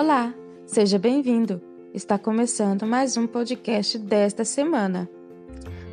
Olá, 0.00 0.32
seja 0.64 0.96
bem-vindo. 0.96 1.60
Está 1.92 2.16
começando 2.16 2.86
mais 2.86 3.16
um 3.16 3.26
podcast 3.26 3.98
desta 3.98 4.44
semana. 4.44 5.10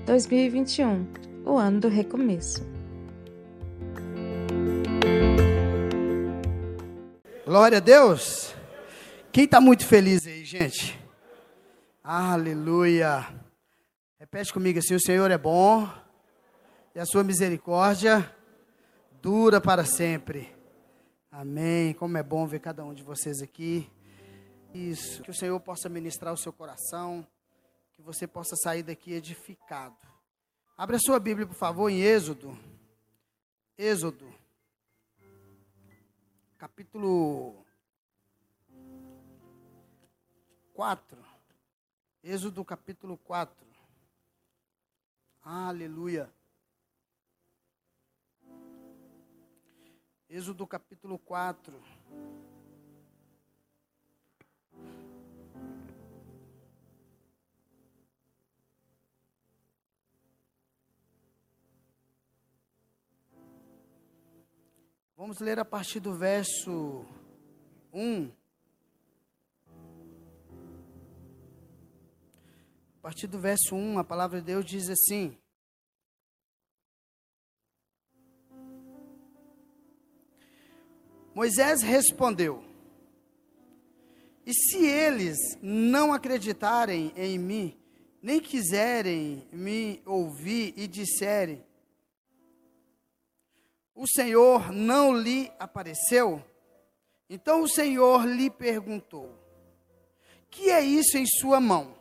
2021, 0.05 1.07
o 1.43 1.57
ano 1.57 1.79
do 1.79 1.87
recomeço. 1.87 2.63
Glória 7.43 7.79
a 7.79 7.81
Deus. 7.81 8.53
Quem 9.31 9.45
está 9.45 9.59
muito 9.59 9.83
feliz 9.87 10.27
aí, 10.27 10.45
gente? 10.45 10.99
Aleluia. 12.03 13.25
Repete 14.19 14.53
comigo 14.53 14.77
assim: 14.77 14.93
o 14.93 15.01
Senhor 15.01 15.31
é 15.31 15.37
bom 15.39 15.89
e 16.93 16.99
a 16.99 17.07
sua 17.07 17.23
misericórdia 17.23 18.31
dura 19.19 19.59
para 19.59 19.83
sempre. 19.83 20.53
Amém. 21.31 21.91
Como 21.95 22.17
é 22.19 22.23
bom 22.23 22.45
ver 22.45 22.59
cada 22.59 22.85
um 22.85 22.93
de 22.93 23.01
vocês 23.01 23.41
aqui. 23.41 23.89
Isso. 24.75 25.23
Que 25.23 25.31
o 25.31 25.33
Senhor 25.33 25.57
possa 25.61 25.87
ministrar 25.87 26.33
o 26.33 26.37
seu 26.37 26.51
coração. 26.51 27.25
Que 27.93 28.01
você 28.01 28.27
possa 28.27 28.57
sair 28.57 28.83
daqui 28.83 29.13
edificado. 29.13 29.95
Abra 30.77 30.97
a 30.97 30.99
sua 30.99 31.17
Bíblia, 31.17 31.47
por 31.47 31.55
favor, 31.55 31.89
em 31.89 32.01
Êxodo. 32.01 32.59
Êxodo. 33.77 34.29
Capítulo 36.57 37.65
4. 40.73 41.25
Êxodo 42.21 42.65
capítulo 42.65 43.17
4. 43.19 43.65
Aleluia. 45.41 46.29
Êxodo 50.29 50.67
capítulo 50.67 51.17
4. 51.19 51.81
Vamos 65.17 65.39
ler 65.39 65.57
a 65.57 65.63
partir 65.63 66.01
do 66.01 66.13
verso 66.13 67.05
1. 67.93 68.29
A 72.97 73.01
partir 73.01 73.25
do 73.27 73.39
verso 73.39 73.75
1, 73.75 73.97
a 73.97 74.03
palavra 74.03 74.41
de 74.41 74.47
Deus 74.47 74.65
diz 74.65 74.89
assim: 74.89 75.37
Moisés 81.33 81.81
respondeu: 81.81 82.61
E 84.45 84.53
se 84.53 84.85
eles 84.85 85.37
não 85.61 86.11
acreditarem 86.11 87.13
em 87.15 87.39
mim, 87.39 87.79
nem 88.21 88.41
quiserem 88.41 89.47
me 89.49 90.01
ouvir 90.05 90.73
e 90.75 90.89
disserem: 90.89 91.63
O 93.95 94.05
Senhor 94.07 94.71
não 94.71 95.17
lhe 95.17 95.51
apareceu? 95.57 96.43
Então 97.29 97.63
o 97.63 97.67
Senhor 97.67 98.27
lhe 98.27 98.49
perguntou: 98.49 99.33
Que 100.51 100.69
é 100.69 100.81
isso 100.81 101.17
em 101.17 101.25
sua 101.25 101.59
mão? 101.59 101.95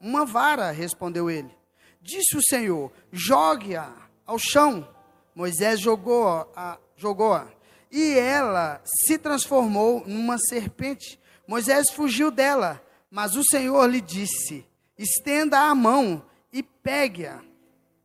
Uma 0.00 0.26
vara, 0.26 0.70
respondeu 0.72 1.30
ele. 1.30 1.56
Disse 2.02 2.36
o 2.36 2.42
Senhor: 2.42 2.92
Jogue-a 3.12 3.94
ao 4.26 4.38
chão. 4.38 4.86
Moisés 5.34 5.80
jogou-a, 5.80 6.78
jogou-a 6.96 7.48
e 7.90 8.18
ela 8.18 8.80
se 8.84 9.18
transformou 9.18 10.06
numa 10.06 10.38
serpente. 10.38 11.18
Moisés 11.46 11.90
fugiu 11.90 12.30
dela, 12.30 12.82
mas 13.10 13.34
o 13.34 13.42
Senhor 13.44 13.86
lhe 13.86 14.00
disse: 14.00 14.66
estenda 14.96 15.58
a 15.58 15.74
mão 15.74 16.24
e 16.52 16.62
pegue-a 16.62 17.42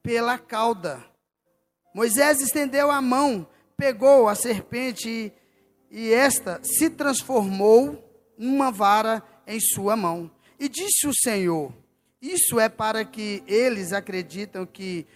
pela 0.02 0.38
cauda. 0.38 1.04
Moisés 1.96 2.42
estendeu 2.42 2.92
a 2.92 3.02
mão, 3.02 3.48
pegou 3.78 4.28
a 4.28 4.36
serpente 4.36 5.08
e, 5.10 5.32
e 5.90 6.14
esta 6.14 6.60
se 6.62 6.90
transformou 6.90 8.04
numa 8.38 8.70
vara 8.70 9.24
em 9.48 9.62
sua 9.62 9.96
mão. 9.96 10.30
E 10.60 10.68
disse 10.68 11.08
o 11.08 11.14
Senhor: 11.14 11.72
Isso 12.22 12.60
é 12.60 12.68
para 12.68 13.06
que 13.06 13.42
eles 13.48 13.94
acreditam 13.94 14.66
que 14.66 15.08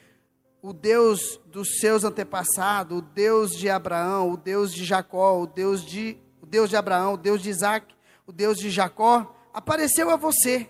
o 0.62 0.72
Deus 0.72 1.38
dos 1.47 1.81
seus 1.81 2.06
antepassados, 2.06 3.00
o 3.00 3.01
Deus 3.01 3.51
de 3.57 3.69
Abraão, 3.69 4.31
o 4.31 4.38
Deus 4.38 4.73
de 4.73 4.85
Jacó, 4.85 5.38
o 5.38 5.45
Deus 5.45 5.84
de, 5.84 6.18
o 6.41 6.45
Deus 6.45 6.69
de 6.69 6.78
Abraão, 6.78 7.16
o 7.16 7.18
Deus 7.18 7.41
de 7.41 7.50
Isaac, 7.50 7.94
o 8.25 8.31
Deus 8.31 8.57
de 8.57 8.69
Jacó, 8.69 9.35
apareceu 9.53 10.09
a 10.09 10.16
você. 10.16 10.69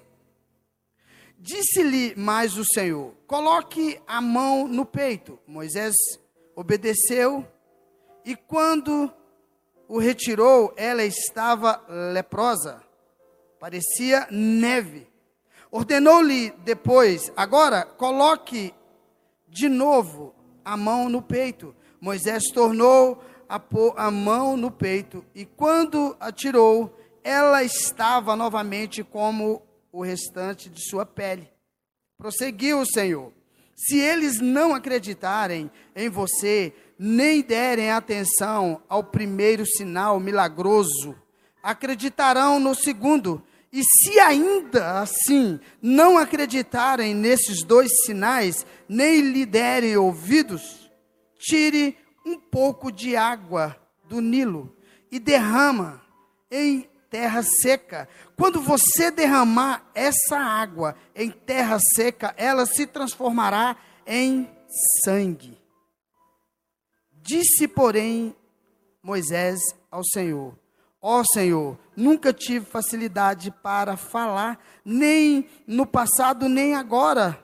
Disse-lhe 1.42 2.14
mais 2.18 2.58
o 2.58 2.66
Senhor: 2.66 3.14
Coloque 3.26 3.98
a 4.06 4.20
mão 4.20 4.68
no 4.68 4.86
peito. 4.86 5.40
Moisés 5.48 5.96
obedeceu, 6.54 7.48
e 8.26 8.36
quando 8.36 9.10
o 9.88 9.98
retirou, 9.98 10.74
ela 10.76 11.02
estava 11.06 11.82
leprosa, 12.14 12.84
parecia 13.58 14.28
neve. 14.30 15.08
Ordenou-lhe 15.72 16.52
depois: 16.66 17.32
Agora 17.38 17.86
coloque 17.86 18.74
de 19.48 19.70
novo 19.70 20.36
a 20.66 20.76
mão 20.76 21.08
no 21.08 21.22
peito. 21.22 21.74
Moisés 22.02 22.52
tornou 22.54 23.24
a 23.48 23.58
pôr 23.58 23.94
a 23.96 24.12
mão 24.12 24.58
no 24.58 24.70
peito, 24.70 25.26
e 25.34 25.46
quando 25.46 26.18
atirou, 26.20 26.94
ela 27.24 27.64
estava 27.64 28.36
novamente 28.36 29.06
como 29.06 29.69
o 29.92 30.04
restante 30.04 30.70
de 30.70 30.82
sua 30.90 31.06
pele. 31.06 31.50
Prosseguiu 32.18 32.82
o 32.82 32.86
Senhor: 32.86 33.32
Se 33.76 33.98
eles 33.98 34.40
não 34.40 34.74
acreditarem 34.74 35.72
em 35.96 36.10
você, 36.10 36.74
nem 36.98 37.42
derem 37.42 37.92
atenção 37.92 38.82
ao 38.90 39.04
primeiro 39.04 39.66
sinal 39.66 40.20
milagroso, 40.20 41.16
acreditarão 41.64 42.60
no 42.60 42.76
segundo, 42.76 43.42
e 43.72 43.82
se 43.84 44.20
ainda 44.20 45.00
assim 45.00 45.60
não 45.82 46.18
acreditarem 46.18 47.14
nesses 47.14 47.64
dois 47.64 47.90
sinais, 48.06 48.66
nem 48.88 49.22
lhe 49.22 49.46
derem 49.46 49.96
ouvidos, 49.96 50.92
tire 51.38 51.96
um 52.26 52.38
pouco 52.38 52.92
de 52.92 53.16
água 53.16 53.78
do 54.06 54.20
Nilo 54.20 54.76
e 55.12 55.20
derrama 55.20 56.02
em 56.52 56.90
terra 57.10 57.42
seca. 57.44 58.08
Quando 58.36 58.62
você 58.62 59.12
derramar 59.12 59.90
essa 59.94 60.38
água 60.38 60.96
em 61.16 61.32
terra 61.32 61.78
seca, 61.96 62.34
ela 62.38 62.66
se 62.66 62.86
transformará 62.86 63.76
em 64.06 64.50
sangue. 65.04 65.58
Disse, 67.22 67.68
porém, 67.68 68.36
Moisés 69.04 69.60
ao 69.92 70.04
Senhor: 70.04 70.58
Ó 71.02 71.20
oh, 71.20 71.24
Senhor, 71.26 71.80
nunca 71.96 72.34
tive 72.34 72.66
facilidade 72.66 73.52
para 73.52 73.96
falar, 73.96 74.60
nem 74.84 75.48
no 75.66 75.86
passado, 75.86 76.50
nem 76.50 76.76
agora. 76.76 77.42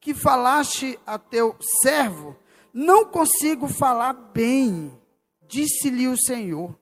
Que 0.00 0.14
falaste 0.14 0.98
a 1.06 1.18
teu 1.18 1.56
servo, 1.82 2.36
não 2.72 3.04
consigo 3.04 3.68
falar 3.68 4.12
bem, 4.12 4.96
disse-lhe 5.46 6.08
o 6.08 6.16
Senhor. 6.16 6.78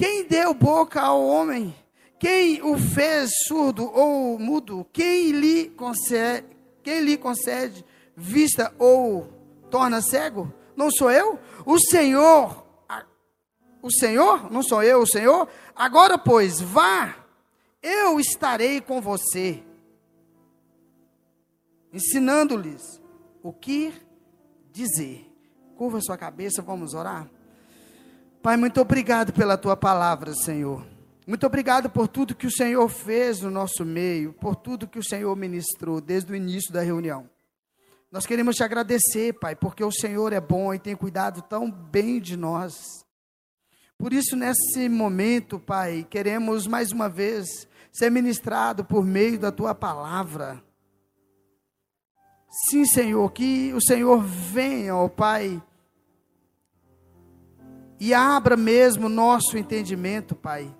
Quem 0.00 0.24
deu 0.24 0.54
boca 0.54 0.98
ao 0.98 1.22
homem? 1.22 1.74
Quem 2.18 2.62
o 2.62 2.78
fez 2.78 3.30
surdo 3.46 3.84
ou 3.84 4.38
mudo? 4.38 4.86
Quem 4.94 5.30
lhe 5.30 5.68
concede, 5.68 6.46
quem 6.82 7.00
lhe 7.00 7.18
concede 7.18 7.84
vista 8.16 8.72
ou 8.78 9.30
torna 9.70 10.00
cego? 10.00 10.50
Não 10.74 10.90
sou 10.90 11.10
eu? 11.10 11.38
O 11.66 11.78
Senhor 11.78 12.64
o 13.82 13.90
Senhor, 13.90 14.50
não 14.50 14.62
sou 14.62 14.82
eu 14.82 15.02
o 15.02 15.06
Senhor? 15.06 15.46
Agora, 15.76 16.16
pois, 16.16 16.62
vá, 16.62 17.14
eu 17.82 18.18
estarei 18.18 18.80
com 18.80 19.02
você, 19.02 19.62
ensinando-lhes 21.92 22.82
o 23.42 23.52
que 23.52 23.92
dizer. 24.72 25.26
Curva 25.76 26.00
sua 26.00 26.16
cabeça, 26.16 26.62
vamos 26.62 26.94
orar. 26.94 27.30
Pai, 28.42 28.56
muito 28.56 28.80
obrigado 28.80 29.34
pela 29.34 29.58
tua 29.58 29.76
palavra, 29.76 30.32
Senhor. 30.32 30.86
Muito 31.26 31.46
obrigado 31.46 31.90
por 31.90 32.08
tudo 32.08 32.34
que 32.34 32.46
o 32.46 32.50
Senhor 32.50 32.88
fez 32.88 33.42
no 33.42 33.50
nosso 33.50 33.84
meio, 33.84 34.32
por 34.32 34.56
tudo 34.56 34.88
que 34.88 34.98
o 34.98 35.04
Senhor 35.04 35.36
ministrou 35.36 36.00
desde 36.00 36.32
o 36.32 36.34
início 36.34 36.72
da 36.72 36.80
reunião. 36.80 37.28
Nós 38.10 38.24
queremos 38.24 38.56
te 38.56 38.64
agradecer, 38.64 39.34
Pai, 39.34 39.54
porque 39.54 39.84
o 39.84 39.92
Senhor 39.92 40.32
é 40.32 40.40
bom 40.40 40.72
e 40.72 40.78
tem 40.78 40.96
cuidado 40.96 41.42
tão 41.42 41.70
bem 41.70 42.18
de 42.18 42.34
nós. 42.34 42.72
Por 43.98 44.10
isso, 44.10 44.34
nesse 44.34 44.88
momento, 44.88 45.60
Pai, 45.60 46.06
queremos 46.08 46.66
mais 46.66 46.92
uma 46.92 47.10
vez 47.10 47.46
ser 47.92 48.10
ministrado 48.10 48.86
por 48.86 49.04
meio 49.04 49.38
da 49.38 49.52
tua 49.52 49.74
palavra. 49.74 50.64
Sim, 52.70 52.86
Senhor, 52.86 53.30
que 53.32 53.70
o 53.74 53.82
Senhor 53.82 54.22
venha, 54.22 54.96
ó 54.96 55.08
Pai, 55.10 55.62
e 58.00 58.14
abra 58.14 58.56
mesmo 58.56 59.10
nosso 59.10 59.58
entendimento, 59.58 60.34
Pai. 60.34 60.74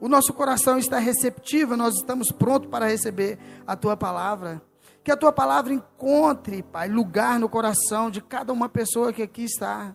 O 0.00 0.08
nosso 0.08 0.32
coração 0.32 0.78
está 0.78 0.98
receptivo, 0.98 1.76
nós 1.76 1.94
estamos 1.94 2.32
prontos 2.32 2.68
para 2.68 2.88
receber 2.88 3.38
a 3.64 3.76
tua 3.76 3.96
palavra. 3.96 4.60
Que 5.04 5.12
a 5.12 5.16
tua 5.16 5.32
palavra 5.32 5.72
encontre, 5.72 6.62
Pai, 6.64 6.88
lugar 6.88 7.38
no 7.38 7.48
coração 7.48 8.10
de 8.10 8.20
cada 8.20 8.52
uma 8.52 8.68
pessoa 8.68 9.12
que 9.12 9.22
aqui 9.22 9.44
está. 9.44 9.94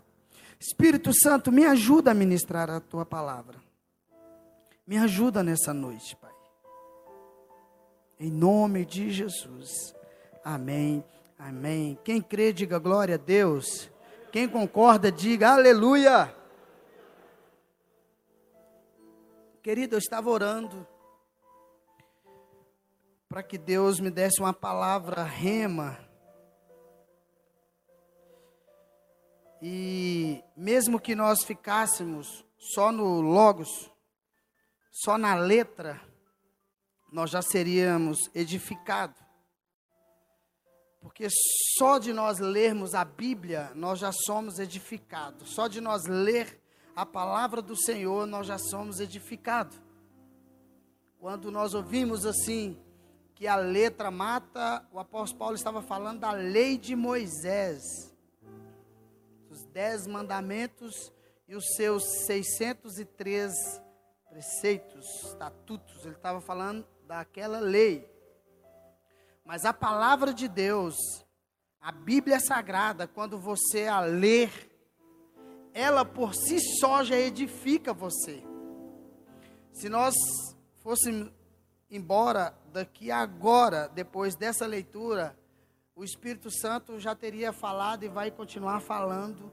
Espírito 0.58 1.12
Santo, 1.14 1.52
me 1.52 1.66
ajuda 1.66 2.12
a 2.12 2.14
ministrar 2.14 2.70
a 2.70 2.80
tua 2.80 3.06
palavra. 3.06 3.58
Me 4.88 4.98
ajuda 4.98 5.44
nessa 5.44 5.74
noite, 5.74 6.16
Pai. 6.16 6.32
Em 8.18 8.32
nome 8.32 8.86
de 8.86 9.12
Jesus. 9.12 9.94
Amém. 10.44 11.04
Amém. 11.38 12.00
Quem 12.04 12.22
crê, 12.22 12.54
diga 12.54 12.80
glória 12.80 13.16
a 13.16 13.18
Deus. 13.18 13.92
Quem 14.32 14.48
concorda, 14.48 15.12
diga 15.12 15.54
aleluia. 15.54 16.34
Querido, 19.66 19.96
eu 19.96 19.98
estava 20.00 20.30
orando 20.30 20.88
para 23.28 23.42
que 23.42 23.58
Deus 23.58 24.00
me 24.00 24.12
desse 24.12 24.40
uma 24.40 24.54
palavra 24.54 25.24
rema. 25.24 25.98
E 29.60 30.44
mesmo 30.56 31.00
que 31.00 31.16
nós 31.16 31.44
ficássemos 31.44 32.46
só 32.60 32.92
no 32.92 33.22
logos, 33.22 33.92
só 34.92 35.18
na 35.18 35.34
letra, 35.34 36.00
nós 37.12 37.32
já 37.32 37.42
seríamos 37.42 38.20
edificados. 38.36 39.20
Porque 41.02 41.26
só 41.80 41.98
de 41.98 42.14
nós 42.14 42.38
lermos 42.38 42.94
a 42.94 43.04
Bíblia, 43.04 43.72
nós 43.74 43.98
já 43.98 44.12
somos 44.12 44.60
edificados. 44.60 45.56
Só 45.56 45.68
de 45.68 45.82
nós 45.82 46.04
ler 46.06 46.64
a 46.96 47.06
palavra 47.06 47.62
do 47.62 47.76
Senhor, 47.76 48.26
nós 48.26 48.48
já 48.48 48.58
somos 48.58 49.00
edificados. 49.00 49.82
Quando 51.20 51.52
nós 51.52 51.74
ouvimos 51.74 52.26
assim, 52.26 52.80
que 53.34 53.48
a 53.48 53.58
letra 53.58 54.10
mata, 54.10 54.88
o 54.94 55.00
apóstolo 55.00 55.40
Paulo 55.40 55.56
estava 55.56 55.82
falando 55.82 56.22
da 56.22 56.32
lei 56.32 56.78
de 56.78 56.96
Moisés, 56.96 57.82
os 59.50 59.66
dez 59.66 60.08
mandamentos 60.08 61.12
e 61.48 61.56
os 61.56 61.66
seus 61.76 62.04
603 62.26 63.52
preceitos, 64.30 65.06
estatutos, 65.26 66.06
ele 66.06 66.16
estava 66.16 66.40
falando 66.40 66.88
daquela 67.06 67.60
lei. 67.60 68.10
Mas 69.44 69.66
a 69.66 69.74
palavra 69.74 70.34
de 70.34 70.48
Deus, 70.48 70.96
a 71.82 71.92
Bíblia 71.92 72.40
Sagrada, 72.40 73.06
quando 73.06 73.38
você 73.38 73.86
a 73.86 74.00
ler, 74.00 74.75
ela 75.76 76.06
por 76.06 76.34
si 76.34 76.58
só 76.80 77.04
já 77.04 77.18
edifica 77.18 77.94
você. 77.94 78.42
Se 79.74 79.90
nós 79.90 80.16
fôssemos 80.82 81.30
embora 81.92 82.58
daqui 82.72 83.12
agora, 83.12 83.90
depois 83.90 84.38
dessa 84.38 84.66
leitura, 84.66 85.38
o 85.94 86.02
Espírito 86.06 86.50
Santo 86.50 86.98
já 86.98 87.14
teria 87.14 87.52
falado 87.52 88.04
e 88.04 88.08
vai 88.08 88.32
continuar 88.32 88.80
falando 88.80 89.52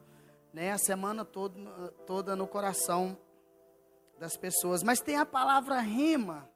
né, 0.53 0.71
a 0.71 0.79
semana 0.79 1.25
toda, 1.25 1.59
toda 2.07 2.37
no 2.37 2.47
coração 2.47 3.19
das 4.17 4.37
pessoas. 4.37 4.85
Mas 4.85 5.01
tem 5.01 5.17
a 5.17 5.27
palavra 5.27 5.81
rima, 5.81 6.49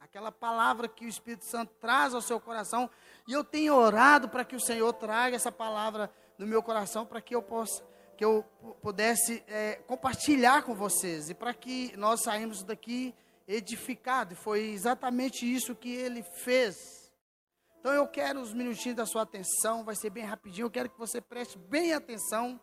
aquela 0.00 0.32
palavra 0.32 0.88
que 0.88 1.04
o 1.04 1.08
Espírito 1.08 1.44
Santo 1.44 1.74
traz 1.78 2.14
ao 2.14 2.22
seu 2.22 2.40
coração. 2.40 2.88
E 3.28 3.34
eu 3.34 3.44
tenho 3.44 3.74
orado 3.74 4.30
para 4.30 4.46
que 4.46 4.56
o 4.56 4.60
Senhor 4.60 4.94
traga 4.94 5.36
essa 5.36 5.52
palavra 5.52 6.10
no 6.38 6.46
meu 6.46 6.62
coração, 6.62 7.04
para 7.04 7.20
que 7.20 7.34
eu 7.34 7.42
possa 7.42 7.84
que 8.14 8.24
eu 8.24 8.44
pudesse 8.80 9.42
é, 9.46 9.76
compartilhar 9.86 10.62
com 10.62 10.74
vocês 10.74 11.28
e 11.28 11.34
para 11.34 11.52
que 11.52 11.96
nós 11.96 12.22
saímos 12.22 12.62
daqui 12.62 13.14
edificados. 13.46 14.38
Foi 14.38 14.70
exatamente 14.70 15.44
isso 15.44 15.74
que 15.74 15.92
ele 15.92 16.22
fez. 16.22 16.76
Então 17.78 17.92
eu 17.92 18.08
quero 18.08 18.40
os 18.40 18.54
minutinhos 18.54 18.96
da 18.96 19.04
sua 19.04 19.22
atenção, 19.22 19.84
vai 19.84 19.94
ser 19.94 20.10
bem 20.10 20.24
rapidinho. 20.24 20.66
Eu 20.66 20.70
quero 20.70 20.88
que 20.88 20.98
você 20.98 21.20
preste 21.20 21.58
bem 21.58 21.92
atenção 21.92 22.58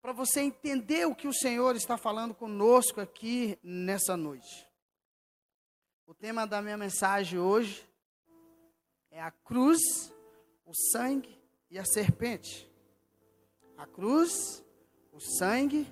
para 0.00 0.12
você 0.12 0.40
entender 0.40 1.06
o 1.06 1.14
que 1.14 1.28
o 1.28 1.34
Senhor 1.34 1.76
está 1.76 1.98
falando 1.98 2.34
conosco 2.34 3.00
aqui 3.00 3.58
nessa 3.62 4.16
noite. 4.16 4.66
O 6.06 6.14
tema 6.14 6.46
da 6.46 6.62
minha 6.62 6.78
mensagem 6.78 7.38
hoje 7.38 7.86
é 9.10 9.20
a 9.20 9.30
cruz, 9.30 9.80
o 10.64 10.72
sangue 10.92 11.38
e 11.70 11.78
a 11.78 11.84
serpente 11.84 12.68
a 13.78 13.86
cruz, 13.86 14.64
o 15.12 15.20
sangue 15.20 15.86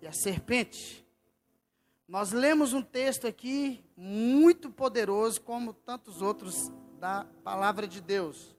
e 0.00 0.06
a 0.06 0.12
serpente. 0.12 1.04
Nós 2.06 2.30
lemos 2.30 2.72
um 2.72 2.80
texto 2.80 3.26
aqui 3.26 3.84
muito 3.96 4.70
poderoso, 4.70 5.40
como 5.40 5.72
tantos 5.72 6.22
outros 6.22 6.54
da 7.00 7.26
palavra 7.42 7.88
de 7.88 8.00
Deus. 8.00 8.56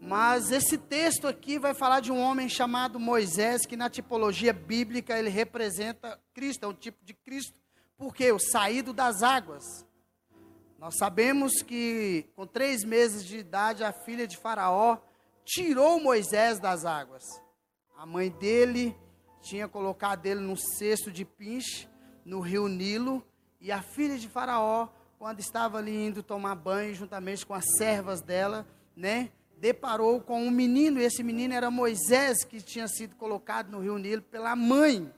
Mas 0.00 0.50
esse 0.50 0.78
texto 0.78 1.26
aqui 1.26 1.58
vai 1.58 1.74
falar 1.74 2.00
de 2.00 2.10
um 2.10 2.18
homem 2.18 2.48
chamado 2.48 2.98
Moisés, 2.98 3.66
que 3.66 3.76
na 3.76 3.90
tipologia 3.90 4.52
bíblica 4.52 5.18
ele 5.18 5.28
representa 5.28 6.18
Cristo, 6.32 6.64
é 6.64 6.68
um 6.68 6.74
tipo 6.74 7.04
de 7.04 7.12
Cristo, 7.12 7.54
porque 7.98 8.32
o 8.32 8.38
saído 8.38 8.94
das 8.94 9.22
águas. 9.22 9.62
Nós 10.78 10.96
sabemos 10.96 11.62
que 11.62 12.26
com 12.34 12.46
três 12.46 12.82
meses 12.82 13.26
de 13.26 13.36
idade 13.36 13.84
a 13.84 13.92
filha 13.92 14.26
de 14.26 14.38
Faraó 14.38 14.98
tirou 15.44 16.00
Moisés 16.00 16.58
das 16.58 16.84
águas. 16.84 17.24
A 17.96 18.06
mãe 18.06 18.30
dele 18.30 18.96
tinha 19.40 19.68
colocado 19.68 20.26
ele 20.26 20.40
num 20.40 20.56
cesto 20.56 21.10
de 21.10 21.24
pinche 21.24 21.88
no 22.24 22.40
rio 22.40 22.66
Nilo, 22.66 23.22
e 23.60 23.70
a 23.70 23.82
filha 23.82 24.18
de 24.18 24.28
Faraó, 24.28 24.88
quando 25.18 25.40
estava 25.40 25.78
ali 25.78 26.06
indo 26.06 26.22
tomar 26.22 26.54
banho 26.54 26.94
juntamente 26.94 27.44
com 27.44 27.54
as 27.54 27.64
servas 27.76 28.22
dela, 28.22 28.66
né, 28.96 29.30
deparou 29.58 30.20
com 30.20 30.42
um 30.42 30.50
menino, 30.50 31.00
esse 31.00 31.22
menino 31.22 31.54
era 31.54 31.70
Moisés, 31.70 32.44
que 32.44 32.60
tinha 32.60 32.88
sido 32.88 33.14
colocado 33.16 33.70
no 33.70 33.80
rio 33.80 33.98
Nilo 33.98 34.22
pela 34.22 34.56
mãe, 34.56 35.12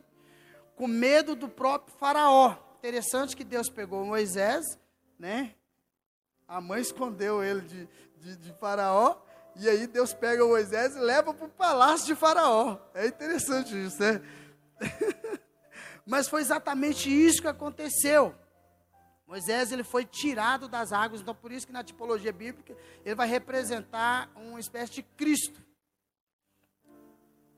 com 0.75 0.87
medo 0.87 1.34
do 1.34 1.49
próprio 1.49 1.96
Faraó. 1.96 2.56
Interessante 2.79 3.37
que 3.37 3.44
Deus 3.44 3.69
pegou 3.69 4.05
Moisés, 4.05 4.64
né? 5.19 5.55
A 6.46 6.61
mãe 6.61 6.81
escondeu 6.81 7.43
ele 7.43 7.62
de, 7.62 7.88
de, 8.19 8.37
de 8.37 8.52
Faraó, 8.55 9.17
e 9.58 9.69
aí 9.69 9.87
Deus 9.87 10.12
pega 10.12 10.44
Moisés 10.44 10.94
e 10.94 10.99
leva 10.99 11.32
para 11.32 11.47
o 11.47 11.50
palácio 11.50 12.06
de 12.06 12.14
Faraó. 12.14 12.79
É 12.94 13.06
interessante 13.06 13.75
isso, 13.75 14.01
né? 14.01 14.20
Mas 16.05 16.29
foi 16.29 16.41
exatamente 16.43 17.08
isso 17.08 17.41
que 17.41 17.48
aconteceu. 17.48 18.34
Moisés 19.27 19.72
ele 19.72 19.82
foi 19.82 20.05
tirado 20.05 20.69
das 20.69 20.93
águas, 20.93 21.20
então 21.20 21.34
por 21.34 21.51
isso 21.51 21.67
que 21.67 21.72
na 21.72 21.82
tipologia 21.82 22.32
bíblica 22.32 22.77
ele 23.05 23.15
vai 23.15 23.27
representar 23.27 24.31
uma 24.36 24.60
espécie 24.60 24.93
de 24.93 25.03
Cristo. 25.03 25.60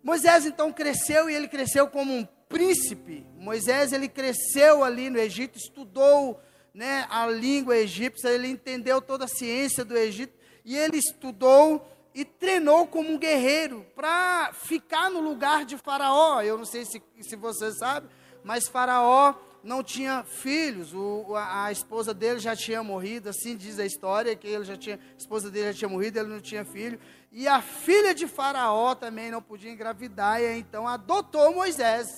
Moisés 0.03 0.47
então 0.47 0.73
cresceu 0.73 1.29
e 1.29 1.35
ele 1.35 1.49
cresceu 1.49 1.89
como 1.89 2.15
um 2.15 2.25
príncipe. 2.49 3.27
Moisés 3.35 3.93
ele 3.93 4.09
cresceu 4.09 4.83
ali 4.83 5.11
no 5.11 5.19
Egito, 5.19 5.59
estudou 5.59 6.41
né, 6.73 7.07
a 7.11 7.27
língua 7.27 7.77
egípcia, 7.77 8.29
ele 8.29 8.49
entendeu 8.49 9.03
toda 9.03 9.25
a 9.25 9.29
ciência 9.29 9.85
do 9.85 9.97
Egito 9.97 10.38
e 10.65 10.77
ele 10.77 10.99
estudou 10.99 11.87
e 12.15 12.25
treinou 12.25 12.87
como 12.87 13.11
um 13.11 13.19
guerreiro 13.19 13.87
para 13.95 14.53
ficar 14.53 15.11
no 15.11 15.21
lugar 15.21 15.65
de 15.65 15.77
Faraó. 15.77 16.43
Eu 16.43 16.59
não 16.59 16.65
sei 16.65 16.85
se, 16.85 17.03
se 17.21 17.37
você 17.37 17.73
sabe, 17.73 18.09
mas 18.43 18.67
Faraó 18.67 19.35
não 19.63 19.83
tinha 19.83 20.25
filhos, 20.25 20.95
o, 20.95 21.35
a, 21.37 21.65
a, 21.65 21.73
esposa 21.73 22.15
dele 22.15 22.39
já 22.39 22.55
tinha 22.57 22.83
morrido, 22.83 23.29
assim 23.29 23.57
diz 23.57 23.79
a 23.79 23.85
história, 23.85 24.35
que 24.35 24.47
ele 24.47 24.65
já 24.65 24.77
tinha, 24.77 24.97
a 24.97 25.17
esposa 25.17 25.51
dele 25.51 25.73
já 25.73 25.79
tinha 25.81 25.89
morrido, 25.89 26.19
ele 26.19 26.29
não 26.29 26.41
tinha 26.41 26.65
filho, 26.65 26.99
e 27.31 27.47
a 27.47 27.61
filha 27.61 28.15
de 28.15 28.27
Faraó 28.27 28.95
também 28.95 29.31
não 29.31 29.43
podia 29.43 29.71
engravidar, 29.71 30.41
e 30.41 30.59
então 30.59 30.87
adotou 30.87 31.53
Moisés. 31.53 32.09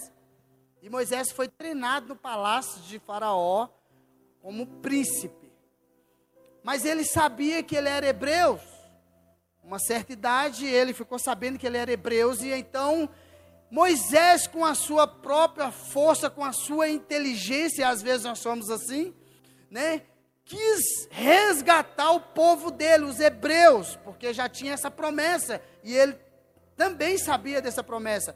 E 0.83 0.89
Moisés 0.89 1.31
foi 1.31 1.49
treinado 1.49 2.09
no 2.09 2.17
palácio 2.17 2.81
de 2.83 2.99
Faraó 2.99 3.69
como 4.41 4.67
príncipe. 4.67 5.40
Mas 6.63 6.85
ele 6.85 7.05
sabia 7.05 7.63
que 7.63 7.77
ele 7.77 7.89
era 7.89 8.07
hebreu. 8.07 8.61
Uma 9.63 9.79
certa 9.79 10.13
idade, 10.13 10.67
ele 10.67 10.93
ficou 10.93 11.19
sabendo 11.19 11.59
que 11.59 11.67
ele 11.67 11.77
era 11.77 11.93
hebreu, 11.93 12.35
e 12.43 12.53
então 12.53 13.09
Moisés, 13.71 14.49
com 14.49 14.65
a 14.65 14.75
sua 14.75 15.07
própria 15.07 15.71
força, 15.71 16.29
com 16.29 16.45
a 16.45 16.53
sua 16.53 16.89
inteligência, 16.89 17.89
às 17.89 18.03
vezes 18.03 18.25
nós 18.25 18.41
somos 18.41 18.69
assim, 18.69 19.15
né? 19.71 20.03
Quis 20.45 21.07
resgatar 21.11 22.11
o 22.11 22.21
povo 22.21 22.73
dele, 22.73 23.05
os 23.05 23.21
hebreus, 23.21 23.97
porque 24.03 24.35
já 24.35 24.49
tinha 24.49 24.73
essa 24.73 24.91
promessa, 24.91 25.63
e 25.85 25.95
ele 25.95 26.19
também 26.77 27.17
sabia 27.17 27.63
dessa 27.63 27.85
promessa. 27.85 28.35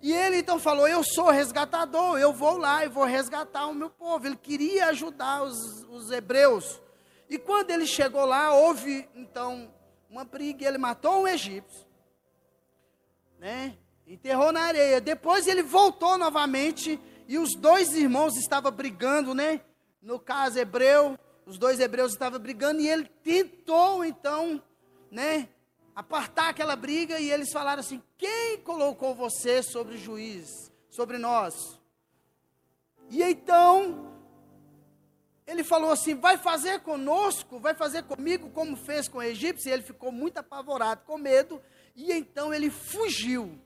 E 0.00 0.12
ele 0.12 0.36
então 0.36 0.60
falou: 0.60 0.86
Eu 0.86 1.02
sou 1.02 1.30
resgatador, 1.30 2.18
eu 2.18 2.32
vou 2.32 2.56
lá 2.56 2.84
e 2.84 2.88
vou 2.88 3.04
resgatar 3.04 3.66
o 3.66 3.74
meu 3.74 3.90
povo. 3.90 4.26
Ele 4.26 4.36
queria 4.36 4.86
ajudar 4.86 5.42
os, 5.42 5.56
os 5.88 6.10
hebreus. 6.12 6.80
E 7.28 7.38
quando 7.38 7.70
ele 7.70 7.86
chegou 7.86 8.24
lá, 8.24 8.54
houve 8.54 9.08
então 9.14 9.72
uma 10.08 10.24
briga 10.24 10.66
ele 10.66 10.78
matou 10.78 11.22
um 11.22 11.28
egípcio. 11.28 11.86
Né? 13.38 13.76
Enterrou 14.06 14.52
na 14.52 14.62
areia. 14.62 15.00
Depois 15.00 15.46
ele 15.46 15.62
voltou 15.62 16.16
novamente 16.16 17.00
e 17.28 17.38
os 17.38 17.54
dois 17.56 17.92
irmãos 17.94 18.36
estavam 18.36 18.70
brigando, 18.70 19.34
né? 19.34 19.60
No 20.00 20.20
caso 20.20 20.58
hebreu, 20.58 21.18
os 21.44 21.58
dois 21.58 21.80
hebreus 21.80 22.12
estavam 22.12 22.38
brigando 22.38 22.80
e 22.80 22.88
ele 22.88 23.04
tentou 23.22 24.04
então, 24.04 24.62
né, 25.10 25.48
apartar 25.94 26.50
aquela 26.50 26.76
briga 26.76 27.18
e 27.18 27.30
eles 27.30 27.52
falaram 27.52 27.80
assim: 27.80 28.02
"Quem 28.16 28.58
colocou 28.58 29.14
você 29.14 29.62
sobre 29.62 29.96
juiz, 29.96 30.48
sobre 30.88 31.18
nós?" 31.18 31.80
E 33.10 33.22
então 33.22 34.15
ele 35.46 35.62
falou 35.62 35.90
assim: 35.90 36.14
"Vai 36.14 36.36
fazer 36.36 36.80
conosco, 36.80 37.58
vai 37.58 37.74
fazer 37.74 38.02
comigo 38.04 38.50
como 38.50 38.76
fez 38.76 39.08
com 39.08 39.18
o 39.18 39.22
egípcio?" 39.22 39.68
E 39.68 39.72
ele 39.72 39.82
ficou 39.82 40.10
muito 40.10 40.38
apavorado, 40.38 41.04
com 41.04 41.16
medo, 41.16 41.62
e 41.94 42.12
então 42.12 42.52
ele 42.52 42.70
fugiu. 42.70 43.58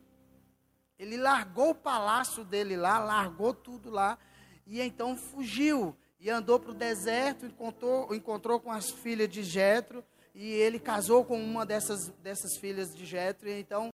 Ele 0.99 1.17
largou 1.17 1.71
o 1.71 1.75
palácio 1.75 2.45
dele 2.45 2.77
lá, 2.77 2.99
largou 2.99 3.55
tudo 3.55 3.89
lá, 3.89 4.19
e 4.67 4.81
então 4.81 5.17
fugiu 5.17 5.97
e 6.21 6.29
andou 6.29 6.61
para 6.61 6.71
o 6.71 6.75
deserto, 6.75 7.47
encontrou, 7.47 8.15
encontrou 8.15 8.61
com 8.61 8.71
as 8.71 8.91
filhas 8.91 9.29
de 9.29 9.43
Jetro 9.43 10.05
e 10.35 10.53
ele 10.53 10.79
casou 10.79 11.25
com 11.25 11.43
uma 11.43 11.65
dessas, 11.65 12.09
dessas 12.23 12.59
filhas 12.59 12.95
de 12.95 13.07
Jetro 13.07 13.49
e 13.49 13.59
então 13.59 13.89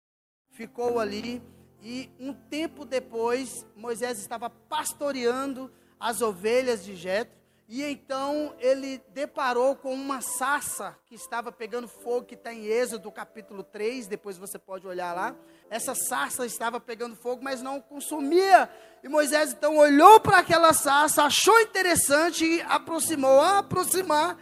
ficou 0.50 1.00
ali 1.00 1.42
e 1.82 2.08
um 2.20 2.32
tempo 2.32 2.84
depois 2.84 3.66
Moisés 3.74 4.20
estava 4.20 4.48
pastoreando 4.48 5.70
as 5.98 6.20
ovelhas 6.20 6.84
de 6.84 6.94
Jetro 6.94 7.41
e 7.74 7.82
então 7.82 8.54
ele 8.58 9.00
deparou 9.14 9.74
com 9.74 9.94
uma 9.94 10.20
sarça 10.20 10.94
que 11.06 11.14
estava 11.14 11.50
pegando 11.50 11.88
fogo, 11.88 12.26
que 12.26 12.34
está 12.34 12.52
em 12.52 12.66
Êxodo 12.66 13.10
capítulo 13.10 13.62
3, 13.62 14.06
depois 14.06 14.36
você 14.36 14.58
pode 14.58 14.86
olhar 14.86 15.14
lá. 15.14 15.34
Essa 15.70 15.94
sarça 15.94 16.44
estava 16.44 16.78
pegando 16.78 17.16
fogo, 17.16 17.42
mas 17.42 17.62
não 17.62 17.80
consumia. 17.80 18.68
E 19.02 19.08
Moisés 19.08 19.54
então 19.54 19.78
olhou 19.78 20.20
para 20.20 20.40
aquela 20.40 20.74
sarça, 20.74 21.22
achou 21.22 21.58
interessante 21.60 22.44
e 22.44 22.60
aproximou. 22.60 23.40
A 23.40 23.60
aproximar, 23.60 24.36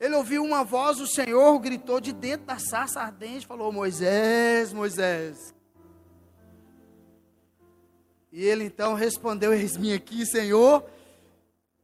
ele 0.00 0.16
ouviu 0.16 0.42
uma 0.42 0.64
voz 0.64 0.98
do 0.98 1.06
Senhor, 1.06 1.56
gritou 1.60 2.00
de 2.00 2.12
dentro 2.12 2.46
da 2.46 2.58
sarça 2.58 3.00
ardente, 3.00 3.46
falou: 3.46 3.70
Moisés, 3.70 4.72
Moisés. 4.72 5.54
E 8.32 8.44
ele 8.44 8.64
então 8.64 8.94
respondeu: 8.94 9.54
Eis-me 9.54 9.92
aqui, 9.92 10.26
Senhor. 10.26 10.95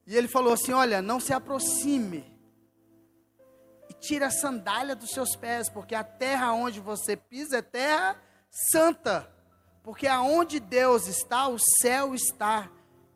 E 0.06 0.16
ele 0.16 0.28
falou 0.28 0.52
assim: 0.52 0.72
Olha, 0.72 1.00
não 1.00 1.20
se 1.20 1.32
aproxime. 1.32 2.24
E 3.88 3.94
tira 3.94 4.26
a 4.26 4.30
sandália 4.30 4.96
dos 4.96 5.10
seus 5.10 5.36
pés, 5.36 5.68
porque 5.68 5.94
a 5.94 6.04
terra 6.04 6.52
onde 6.52 6.80
você 6.80 7.16
pisa 7.16 7.58
é 7.58 7.62
terra 7.62 8.20
santa. 8.70 9.30
Porque 9.82 10.06
aonde 10.06 10.60
Deus 10.60 11.06
está, 11.06 11.48
o 11.48 11.58
céu 11.80 12.14
está. 12.14 12.70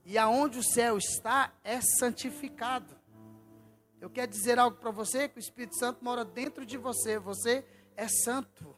E 0.05 0.17
aonde 0.19 0.59
o 0.59 0.63
céu 0.63 0.99
está, 0.99 1.53
é 1.63 1.81
santificado. 1.81 2.97
Eu 4.01 4.11
quero 4.11 4.31
dizer 4.31 4.59
algo 4.59 4.77
para 4.77 4.91
você: 4.91 5.29
que 5.29 5.39
o 5.39 5.41
Espírito 5.41 5.77
Santo 5.79 6.05
mora 6.05 6.25
dentro 6.25 6.65
de 6.65 6.77
você. 6.77 7.19
Você 7.19 7.65
é 7.97 8.09
santo. 8.09 8.77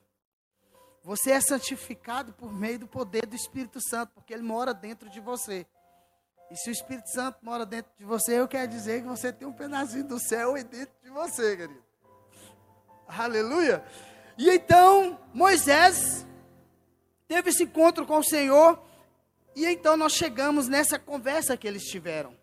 Você 1.03 1.31
é 1.31 1.41
santificado 1.41 2.33
por 2.35 2.53
meio 2.53 2.81
do 2.81 2.87
poder 2.87 3.25
do 3.25 3.35
Espírito 3.35 3.79
Santo, 3.81 4.12
porque 4.15 4.33
ele 4.33 4.43
mora 4.43 4.75
dentro 4.75 5.09
de 5.09 5.21
você. 5.21 5.67
E 6.50 6.57
se 6.57 6.71
o 6.71 6.73
Espírito 6.73 7.11
Santo 7.11 7.38
mora 7.43 7.67
dentro 7.67 7.90
de 7.99 8.05
você, 8.05 8.38
eu 8.40 8.49
quero 8.49 8.71
dizer 8.71 9.02
que 9.02 9.09
você 9.09 9.33
tem 9.33 9.47
um 9.47 9.52
pedacinho 9.52 10.05
do 10.05 10.19
céu 10.19 10.55
aí 10.55 10.64
dentro 10.64 10.95
de 11.02 11.11
você, 11.11 11.57
querido. 11.57 11.85
Aleluia. 13.07 13.85
E 14.37 14.49
então, 14.49 15.19
Moisés 15.35 16.26
teve 17.26 17.50
esse 17.50 17.64
encontro 17.64 18.07
com 18.07 18.19
o 18.19 18.25
Senhor. 18.25 18.83
E 19.55 19.67
então 19.67 19.97
nós 19.97 20.12
chegamos 20.12 20.69
nessa 20.69 20.99
conversa 20.99 21.57
que 21.57 21.67
eles 21.67 21.83
tiveram. 21.85 22.37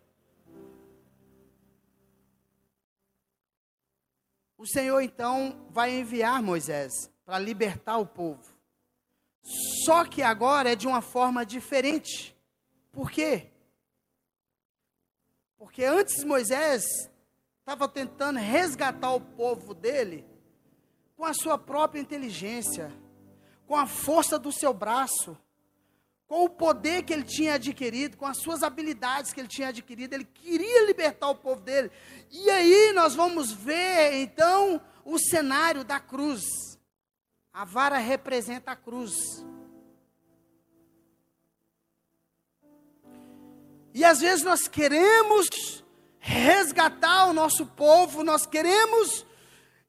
O 4.58 4.66
Senhor 4.66 5.00
então 5.00 5.66
vai 5.70 5.98
enviar 5.98 6.42
Moisés 6.42 6.92
para 7.24 7.38
libertar 7.38 7.98
o 7.98 8.06
povo. 8.06 8.42
Só 9.84 10.04
que 10.04 10.22
agora 10.22 10.72
é 10.72 10.76
de 10.76 10.86
uma 10.86 11.00
forma 11.00 11.44
diferente. 11.44 12.36
Por 12.92 13.10
quê? 13.10 13.50
Porque 15.58 15.84
antes 15.84 16.22
Moisés 16.24 16.84
estava 17.60 17.88
tentando 17.88 18.38
resgatar 18.38 19.12
o 19.12 19.20
povo 19.20 19.74
dele 19.74 20.24
com 21.16 21.24
a 21.24 21.32
sua 21.32 21.56
própria 21.56 22.00
inteligência, 22.00 22.92
com 23.66 23.74
a 23.74 23.86
força 23.86 24.38
do 24.38 24.52
seu 24.52 24.72
braço, 24.74 25.36
com 26.26 26.44
o 26.44 26.50
poder 26.50 27.04
que 27.04 27.12
ele 27.12 27.22
tinha 27.22 27.54
adquirido, 27.54 28.16
com 28.16 28.26
as 28.26 28.38
suas 28.38 28.62
habilidades 28.62 29.32
que 29.32 29.40
ele 29.40 29.48
tinha 29.48 29.68
adquirido, 29.68 30.12
ele 30.14 30.24
queria 30.24 30.86
libertar 30.86 31.28
o 31.28 31.36
povo 31.36 31.60
dele. 31.60 31.90
E 32.30 32.50
aí 32.50 32.92
nós 32.92 33.14
vamos 33.14 33.52
ver 33.52 34.14
então 34.14 34.80
o 35.04 35.18
cenário 35.18 35.84
da 35.84 36.00
cruz. 36.00 36.44
A 37.52 37.64
vara 37.64 37.96
representa 37.98 38.72
a 38.72 38.76
cruz. 38.76 39.45
E 43.96 44.04
às 44.04 44.20
vezes 44.20 44.44
nós 44.44 44.68
queremos 44.68 45.82
resgatar 46.18 47.28
o 47.28 47.32
nosso 47.32 47.64
povo, 47.64 48.22
nós 48.22 48.44
queremos 48.44 49.24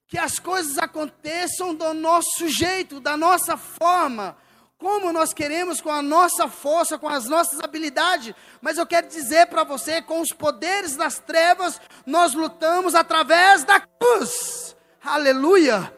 que 0.07 0.17
as 0.17 0.39
coisas 0.39 0.77
aconteçam 0.77 1.75
do 1.75 1.93
nosso 1.93 2.47
jeito, 2.47 3.01
da 3.01 3.17
nossa 3.17 3.57
forma, 3.57 4.37
como 4.77 5.11
nós 5.11 5.33
queremos, 5.33 5.81
com 5.81 5.89
a 5.89 6.01
nossa 6.01 6.47
força, 6.47 6.97
com 6.97 7.09
as 7.09 7.25
nossas 7.25 7.59
habilidades. 7.59 8.33
Mas 8.61 8.77
eu 8.77 8.87
quero 8.87 9.09
dizer 9.09 9.47
para 9.47 9.65
você, 9.65 10.01
com 10.01 10.21
os 10.21 10.29
poderes 10.29 10.95
das 10.95 11.19
trevas, 11.19 11.81
nós 12.05 12.33
lutamos 12.33 12.95
através 12.95 13.65
da 13.65 13.81
cruz. 13.81 14.73
Aleluia! 15.03 15.93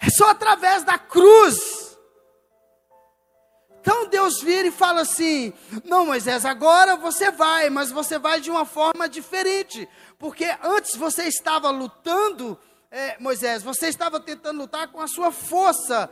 É 0.00 0.10
só 0.10 0.28
através 0.28 0.84
da 0.84 0.98
cruz 0.98 1.77
então 3.88 4.06
Deus 4.06 4.42
vira 4.42 4.68
e 4.68 4.70
fala 4.70 5.00
assim: 5.00 5.50
Não, 5.82 6.04
Moisés, 6.04 6.44
agora 6.44 6.94
você 6.94 7.30
vai, 7.30 7.70
mas 7.70 7.90
você 7.90 8.18
vai 8.18 8.38
de 8.38 8.50
uma 8.50 8.66
forma 8.66 9.08
diferente. 9.08 9.88
Porque 10.18 10.44
antes 10.62 10.94
você 10.94 11.24
estava 11.24 11.70
lutando, 11.70 12.58
é, 12.90 13.16
Moisés, 13.18 13.62
você 13.62 13.88
estava 13.88 14.20
tentando 14.20 14.58
lutar 14.58 14.88
com 14.88 15.00
a 15.00 15.08
sua 15.08 15.32
força. 15.32 16.10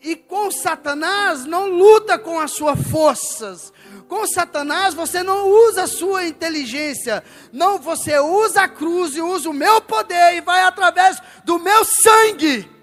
E 0.00 0.16
com 0.16 0.50
Satanás 0.50 1.44
não 1.44 1.66
luta 1.66 2.18
com 2.18 2.40
as 2.40 2.52
suas 2.52 2.80
forças. 2.88 3.70
Com 4.08 4.26
Satanás 4.26 4.94
você 4.94 5.22
não 5.22 5.46
usa 5.46 5.82
a 5.82 5.86
sua 5.86 6.26
inteligência. 6.26 7.22
Não, 7.52 7.78
você 7.78 8.18
usa 8.18 8.62
a 8.62 8.68
cruz 8.68 9.14
e 9.14 9.20
usa 9.20 9.50
o 9.50 9.52
meu 9.52 9.82
poder 9.82 10.36
e 10.36 10.40
vai 10.40 10.62
através 10.62 11.20
do 11.44 11.58
meu 11.58 11.84
sangue. 11.84 12.79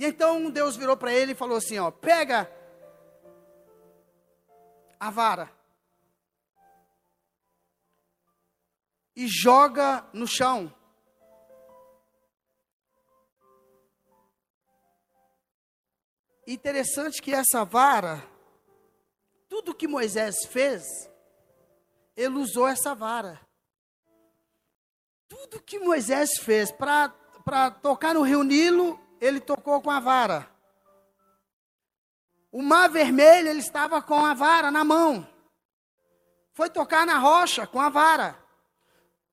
E 0.00 0.06
então 0.06 0.50
Deus 0.50 0.76
virou 0.76 0.96
para 0.96 1.12
ele 1.12 1.32
e 1.32 1.34
falou 1.34 1.58
assim: 1.58 1.78
ó, 1.78 1.90
pega 1.90 2.50
a 4.98 5.10
vara 5.10 5.52
e 9.14 9.26
joga 9.28 10.08
no 10.14 10.26
chão. 10.26 10.74
Interessante 16.46 17.20
que 17.20 17.34
essa 17.34 17.62
vara, 17.66 18.26
tudo 19.50 19.74
que 19.74 19.86
Moisés 19.86 20.46
fez, 20.46 20.82
ele 22.16 22.36
usou 22.36 22.66
essa 22.66 22.94
vara. 22.94 23.38
Tudo 25.28 25.62
que 25.62 25.78
Moisés 25.78 26.38
fez 26.40 26.72
para 26.72 27.70
tocar 27.82 28.14
no 28.14 28.22
rio 28.22 28.42
Nilo, 28.42 28.99
ele 29.20 29.40
tocou 29.40 29.80
com 29.82 29.90
a 29.90 30.00
vara. 30.00 30.50
O 32.50 32.62
mar 32.62 32.88
vermelho, 32.88 33.48
ele 33.48 33.60
estava 33.60 34.02
com 34.02 34.24
a 34.24 34.34
vara 34.34 34.70
na 34.70 34.82
mão. 34.82 35.28
Foi 36.52 36.68
tocar 36.68 37.06
na 37.06 37.18
rocha 37.18 37.66
com 37.66 37.80
a 37.80 37.88
vara. 37.88 38.36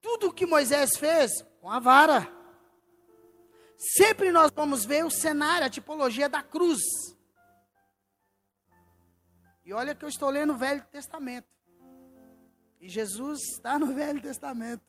Tudo 0.02 0.28
o 0.28 0.34
que 0.34 0.46
Moisés 0.46 0.98
fez 0.98 1.32
com 1.60 1.72
a 1.72 1.80
vara. 1.80 2.32
Sempre 3.78 4.32
nós 4.32 4.52
vamos 4.54 4.86
ver 4.86 5.06
o 5.06 5.10
cenário, 5.10 5.66
a 5.66 5.70
tipologia 5.70 6.28
da 6.28 6.44
cruz. 6.44 6.82
E 9.66 9.74
olha 9.74 9.96
que 9.96 10.06
eu 10.06 10.10
estou 10.10 10.30
lendo 10.30 10.54
o 10.54 10.58
Velho 10.58 10.86
Testamento. 10.92 11.48
E 12.80 12.88
Jesus 12.88 13.42
está 13.54 13.78
no 13.80 13.94
Velho 13.94 14.22
Testamento. 14.22 14.84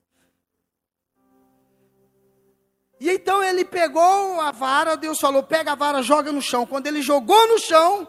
E 3.00 3.10
então 3.10 3.42
ele 3.42 3.64
pegou 3.64 4.40
a 4.40 4.50
vara, 4.50 4.96
Deus 4.96 5.18
falou: 5.20 5.42
pega 5.42 5.72
a 5.72 5.74
vara, 5.74 6.02
joga 6.02 6.32
no 6.32 6.42
chão. 6.42 6.66
Quando 6.66 6.86
ele 6.86 7.00
jogou 7.00 7.48
no 7.48 7.58
chão, 7.58 8.08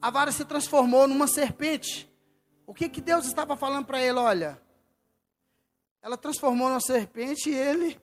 a 0.00 0.10
vara 0.10 0.32
se 0.32 0.44
transformou 0.44 1.06
numa 1.06 1.26
serpente. 1.26 2.10
O 2.66 2.74
que, 2.74 2.88
que 2.88 3.00
Deus 3.00 3.26
estava 3.26 3.56
falando 3.56 3.86
para 3.86 4.00
ele? 4.00 4.18
Olha, 4.18 4.60
ela 6.02 6.16
transformou 6.16 6.68
numa 6.68 6.80
serpente 6.80 7.50
e 7.50 7.54
ele 7.54 8.00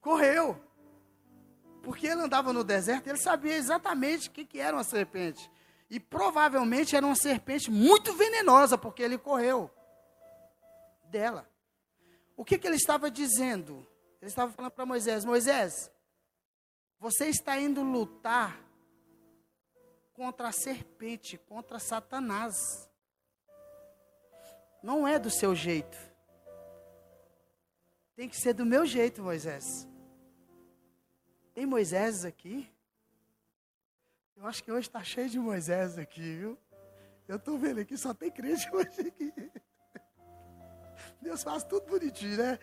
correu. 0.00 0.60
Porque 1.82 2.06
ele 2.06 2.22
andava 2.22 2.52
no 2.52 2.62
deserto, 2.62 3.08
ele 3.08 3.18
sabia 3.18 3.56
exatamente 3.56 4.28
o 4.28 4.30
que, 4.30 4.44
que 4.44 4.58
era 4.58 4.76
uma 4.76 4.84
serpente. 4.84 5.50
E 5.90 5.98
provavelmente 5.98 6.96
era 6.96 7.04
uma 7.04 7.16
serpente 7.16 7.70
muito 7.70 8.12
venenosa, 8.14 8.78
porque 8.78 9.02
ele 9.02 9.18
correu 9.18 9.70
dela. 11.10 11.46
O 12.36 12.44
que, 12.44 12.56
que 12.56 12.66
ele 12.66 12.76
estava 12.76 13.10
dizendo? 13.10 13.86
Ele 14.22 14.28
estava 14.28 14.52
falando 14.52 14.70
para 14.70 14.86
Moisés: 14.86 15.24
Moisés, 15.24 15.90
você 17.00 17.26
está 17.26 17.58
indo 17.58 17.82
lutar 17.82 18.64
contra 20.12 20.48
a 20.48 20.52
serpente, 20.52 21.36
contra 21.36 21.80
Satanás. 21.80 22.54
Não 24.80 25.06
é 25.06 25.18
do 25.18 25.28
seu 25.28 25.56
jeito. 25.56 25.98
Tem 28.14 28.28
que 28.28 28.36
ser 28.36 28.52
do 28.52 28.64
meu 28.64 28.86
jeito, 28.86 29.22
Moisés. 29.22 29.64
Tem 31.52 31.66
Moisés 31.66 32.24
aqui? 32.24 32.72
Eu 34.36 34.46
acho 34.46 34.62
que 34.62 34.70
hoje 34.70 34.86
está 34.86 35.02
cheio 35.02 35.28
de 35.28 35.38
Moisés 35.40 35.98
aqui, 35.98 36.36
viu? 36.36 36.58
Eu 37.26 37.36
estou 37.36 37.58
vendo 37.58 37.80
aqui, 37.80 37.96
só 37.96 38.14
tem 38.14 38.30
crente 38.30 38.68
hoje 38.74 39.00
aqui. 39.00 39.32
Deus 41.20 41.42
faz 41.42 41.64
tudo 41.64 41.86
bonitinho, 41.86 42.36
né? 42.36 42.58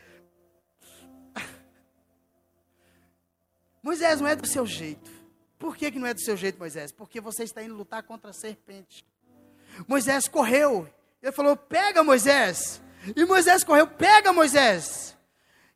Moisés 3.81 4.19
não 4.19 4.27
é 4.27 4.35
do 4.35 4.47
seu 4.47 4.65
jeito. 4.65 5.09
Por 5.57 5.75
que, 5.75 5.91
que 5.91 5.99
não 5.99 6.07
é 6.07 6.13
do 6.13 6.21
seu 6.21 6.37
jeito, 6.37 6.57
Moisés? 6.57 6.91
Porque 6.91 7.19
você 7.19 7.43
está 7.43 7.61
indo 7.61 7.75
lutar 7.75 8.03
contra 8.03 8.31
a 8.31 8.33
serpente. 8.33 9.05
Moisés 9.87 10.27
correu. 10.27 10.87
Ele 11.21 11.31
falou: 11.31 11.55
Pega, 11.55 12.03
Moisés. 12.03 12.81
E 13.15 13.25
Moisés 13.25 13.63
correu: 13.63 13.87
Pega, 13.87 14.31
Moisés. 14.31 15.17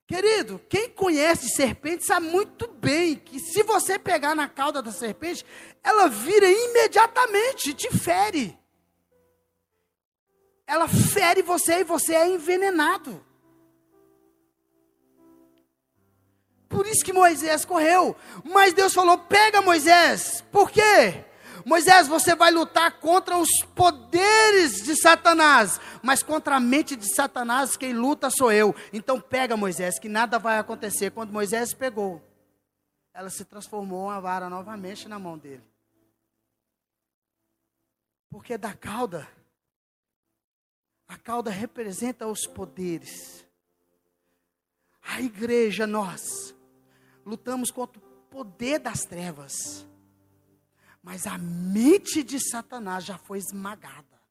Querido, 0.06 0.60
quem 0.70 0.90
conhece 0.90 1.50
serpente 1.50 2.06
sabe 2.06 2.28
muito 2.28 2.68
bem 2.68 3.16
que 3.16 3.40
se 3.40 3.64
você 3.64 3.98
pegar 3.98 4.36
na 4.36 4.50
cauda 4.50 4.82
da 4.82 4.92
serpente, 4.92 5.46
ela 5.82 6.08
vira 6.08 6.46
imediatamente 6.50 7.74
te 7.74 7.90
fere. 7.90 8.58
Ela 10.68 10.88
fere 10.88 11.42
você 11.42 11.80
e 11.80 11.84
você 11.84 12.14
é 12.14 12.28
envenenado. 12.28 13.26
Por 16.74 16.88
isso 16.88 17.06
que 17.06 17.14
Moisés 17.14 17.64
correu. 17.64 18.16
Mas 18.44 18.74
Deus 18.74 18.94
falou: 18.94 19.20
pega 19.20 19.62
Moisés. 19.62 20.44
Por 20.52 20.72
quê? 20.72 21.24
Moisés, 21.64 22.08
você 22.08 22.36
vai 22.36 22.52
lutar 22.52 23.00
contra 23.00 23.38
os 23.38 23.50
poderes 23.74 24.82
de 24.84 25.00
Satanás, 25.00 25.80
mas 26.02 26.22
contra 26.22 26.56
a 26.56 26.60
mente 26.60 26.94
de 26.96 27.14
Satanás, 27.16 27.78
quem 27.78 27.94
luta 27.94 28.30
sou 28.30 28.52
eu. 28.52 28.76
Então 28.92 29.22
pega 29.22 29.56
Moisés, 29.56 29.98
que 30.00 30.10
nada 30.10 30.38
vai 30.40 30.58
acontecer. 30.58 31.12
Quando 31.12 31.32
Moisés 31.32 31.74
pegou, 31.74 32.22
ela 33.14 33.30
se 33.30 33.46
transformou 33.46 34.06
uma 34.08 34.20
vara 34.20 34.50
novamente 34.50 35.08
na 35.08 35.20
mão 35.20 35.38
dele. 35.38 35.64
Porque 38.30 38.58
da 38.58 38.74
cauda, 38.74 39.28
a 41.08 41.18
cauda 41.18 41.52
representa 41.52 42.28
os 42.28 42.48
poderes. 42.48 43.46
A 45.04 45.22
igreja, 45.22 45.86
nós, 45.86 46.54
lutamos 47.26 47.72
contra 47.72 48.00
o 48.00 48.04
poder 48.30 48.80
das 48.80 49.02
trevas. 49.02 49.88
Mas 51.02 51.28
a 51.28 51.38
mente 51.38 52.24
de 52.24 52.40
Satanás 52.40 53.04
já 53.04 53.18
foi 53.18 53.38
esmagada. 53.38 54.22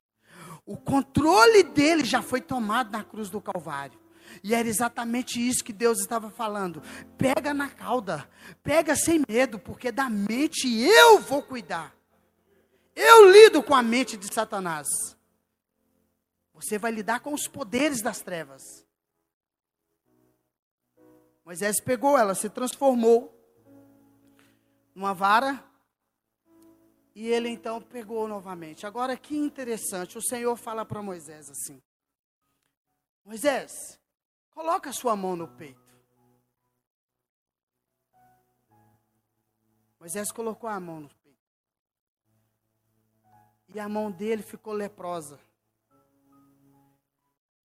O 0.65 0.77
controle 0.77 1.63
dele 1.63 2.05
já 2.05 2.23
foi 2.23 2.41
tomado 2.41 2.91
na 2.91 3.05
cruz 3.05 3.29
do 3.29 3.41
Calvário. 3.41 4.01
E 4.43 4.55
era 4.55 4.67
exatamente 4.67 5.47
isso 5.47 5.65
que 5.65 5.73
Deus 5.73 5.99
estava 6.01 6.31
falando. 6.31 6.83
Pega 7.19 7.53
na 7.53 7.69
cauda, 7.69 8.29
pega 8.63 8.97
sem 8.97 9.23
medo, 9.29 9.59
porque 9.59 9.93
da 9.93 10.09
mente 10.09 10.69
eu 10.69 11.21
vou 11.21 11.43
cuidar. 11.43 11.95
Eu 12.95 13.31
lido 13.31 13.63
com 13.63 13.75
a 13.75 13.83
mente 13.83 14.17
de 14.17 14.33
Satanás. 14.33 14.87
Você 16.55 16.79
vai 16.79 16.93
lidar 16.93 17.21
com 17.21 17.35
os 17.35 17.49
poderes 17.49 18.01
das 18.01 18.21
trevas. 18.21 18.63
Moisés 21.53 21.83
pegou 21.83 22.17
ela, 22.17 22.35
se 22.35 22.49
transformou 22.49 23.31
numa 24.95 25.13
vara 25.13 25.63
e 27.15 27.29
ele 27.29 27.51
então 27.51 27.79
pegou 27.79 28.27
novamente. 28.27 28.87
Agora 28.87 29.19
que 29.19 29.37
interessante, 29.37 30.17
o 30.17 30.23
Senhor 30.23 30.57
fala 30.57 30.83
para 30.83 31.03
Moisés 31.03 31.51
assim: 31.51 31.83
Moisés, 33.23 34.01
coloca 34.49 34.89
a 34.89 34.95
sua 34.95 35.15
mão 35.15 35.37
no 35.37 35.47
peito. 35.47 35.79
Moisés 40.01 40.33
colocou 40.33 40.71
a 40.71 40.81
mão 40.81 41.01
no 41.01 41.11
peito. 41.23 41.39
E 43.69 43.79
a 43.79 43.91
mão 43.91 44.11
dele 44.11 44.43
ficou 44.43 44.73
leprosa. 44.73 45.39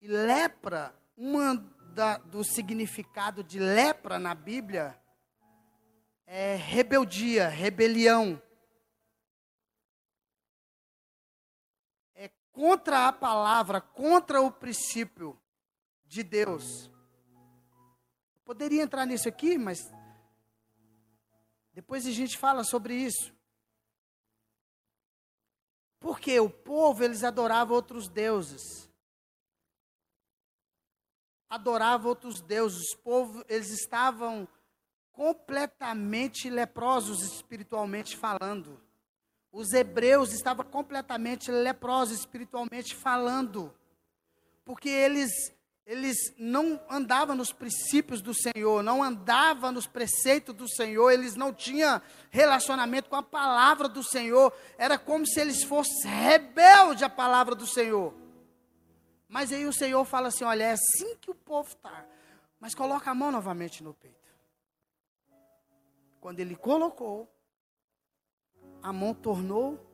E 0.00 0.06
lepra, 0.06 0.94
uma 1.16 1.56
da, 1.94 2.18
do 2.18 2.44
significado 2.44 3.42
de 3.42 3.58
lepra 3.58 4.18
na 4.18 4.34
Bíblia 4.34 5.00
é 6.26 6.56
rebeldia, 6.56 7.48
rebelião. 7.48 8.42
contra 12.54 13.08
a 13.08 13.12
palavra, 13.12 13.80
contra 13.80 14.40
o 14.40 14.50
princípio 14.50 15.36
de 16.06 16.22
Deus. 16.22 16.88
Eu 18.32 18.40
poderia 18.44 18.82
entrar 18.82 19.04
nisso 19.04 19.28
aqui, 19.28 19.58
mas 19.58 19.92
depois 21.72 22.06
a 22.06 22.12
gente 22.12 22.38
fala 22.38 22.62
sobre 22.62 22.94
isso. 22.94 23.34
Porque 25.98 26.38
o 26.38 26.48
povo, 26.48 27.02
eles 27.02 27.24
adoravam 27.24 27.74
outros 27.74 28.08
deuses. 28.08 28.88
Adoravam 31.48 32.08
outros 32.08 32.40
deuses. 32.40 32.92
O 32.94 32.98
povo, 32.98 33.44
eles 33.48 33.70
estavam 33.70 34.48
completamente 35.12 36.50
leprosos 36.50 37.22
espiritualmente 37.22 38.16
falando. 38.16 38.80
Os 39.52 39.72
hebreus 39.72 40.32
estavam 40.32 40.64
completamente 40.64 41.50
leprosos 41.50 42.18
espiritualmente 42.18 42.94
falando, 42.94 43.72
porque 44.64 44.88
eles 44.88 45.30
eles 45.86 46.16
não 46.38 46.80
andavam 46.88 47.36
nos 47.36 47.52
princípios 47.52 48.22
do 48.22 48.32
Senhor, 48.32 48.82
não 48.82 49.02
andavam 49.02 49.70
nos 49.70 49.86
preceitos 49.86 50.54
do 50.54 50.66
Senhor, 50.66 51.10
eles 51.10 51.36
não 51.36 51.52
tinham 51.52 52.00
relacionamento 52.30 53.10
com 53.10 53.16
a 53.16 53.22
palavra 53.22 53.86
do 53.86 54.02
Senhor, 54.02 54.50
era 54.78 54.96
como 54.98 55.26
se 55.26 55.38
eles 55.38 55.62
fossem 55.62 56.10
rebeldes 56.10 57.02
à 57.02 57.08
palavra 57.10 57.54
do 57.54 57.66
Senhor. 57.66 58.14
Mas 59.34 59.50
aí 59.50 59.66
o 59.66 59.72
Senhor 59.72 60.04
fala 60.04 60.28
assim: 60.28 60.44
olha, 60.44 60.62
é 60.62 60.70
assim 60.70 61.16
que 61.16 61.28
o 61.28 61.34
povo 61.34 61.68
está, 61.68 62.06
mas 62.60 62.72
coloca 62.72 63.10
a 63.10 63.14
mão 63.16 63.32
novamente 63.32 63.82
no 63.82 63.92
peito. 63.92 64.32
Quando 66.20 66.38
ele 66.38 66.54
colocou, 66.54 67.28
a 68.80 68.92
mão 68.92 69.12
tornou 69.12 69.84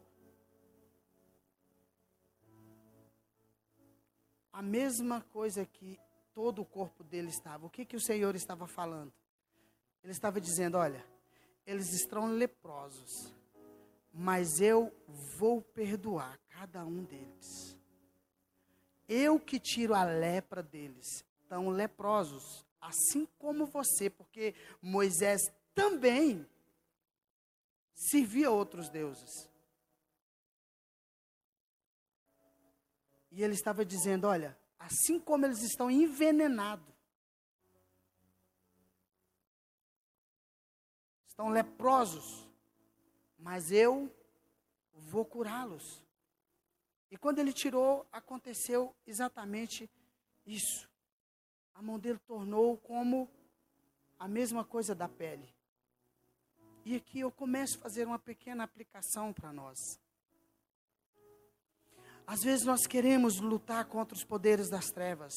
a 4.52 4.60
mesma 4.60 5.22
coisa 5.22 5.64
que 5.64 5.98
todo 6.34 6.60
o 6.60 6.66
corpo 6.66 7.02
dele 7.02 7.30
estava. 7.30 7.64
O 7.64 7.70
que, 7.70 7.86
que 7.86 7.96
o 7.96 8.00
Senhor 8.00 8.34
estava 8.34 8.66
falando? 8.66 9.10
Ele 10.04 10.12
estava 10.12 10.38
dizendo: 10.38 10.76
olha, 10.76 11.02
eles 11.66 11.94
estão 11.94 12.26
leprosos, 12.26 13.34
mas 14.12 14.60
eu 14.60 14.94
vou 15.38 15.62
perdoar 15.62 16.38
cada 16.50 16.84
um 16.84 17.02
deles. 17.04 17.79
Eu 19.12 19.40
que 19.40 19.58
tiro 19.58 19.92
a 19.92 20.04
lepra 20.04 20.62
deles. 20.62 21.24
Estão 21.42 21.68
leprosos, 21.68 22.64
assim 22.80 23.26
como 23.40 23.66
você, 23.66 24.08
porque 24.08 24.54
Moisés 24.80 25.52
também 25.74 26.48
servia 27.92 28.52
outros 28.52 28.88
deuses. 28.88 29.50
E 33.32 33.42
ele 33.42 33.54
estava 33.54 33.84
dizendo: 33.84 34.28
olha, 34.28 34.56
assim 34.78 35.18
como 35.18 35.44
eles 35.44 35.60
estão 35.64 35.90
envenenados, 35.90 36.94
estão 41.26 41.48
leprosos, 41.48 42.48
mas 43.36 43.72
eu 43.72 44.08
vou 44.92 45.24
curá-los. 45.24 46.00
E 47.10 47.16
quando 47.16 47.38
ele 47.38 47.52
tirou, 47.52 48.06
aconteceu 48.12 48.94
exatamente 49.06 49.90
isso. 50.46 50.88
A 51.74 51.82
mão 51.82 51.98
dele 51.98 52.18
tornou 52.18 52.76
como 52.76 53.28
a 54.18 54.28
mesma 54.28 54.64
coisa 54.64 54.94
da 54.94 55.08
pele. 55.08 55.52
E 56.84 56.94
aqui 56.94 57.20
eu 57.20 57.30
começo 57.30 57.78
a 57.78 57.80
fazer 57.82 58.06
uma 58.06 58.18
pequena 58.18 58.64
aplicação 58.64 59.32
para 59.32 59.52
nós. 59.52 59.78
Às 62.26 62.40
vezes 62.40 62.64
nós 62.64 62.86
queremos 62.86 63.40
lutar 63.40 63.84
contra 63.86 64.16
os 64.16 64.24
poderes 64.24 64.70
das 64.70 64.86
trevas, 64.86 65.34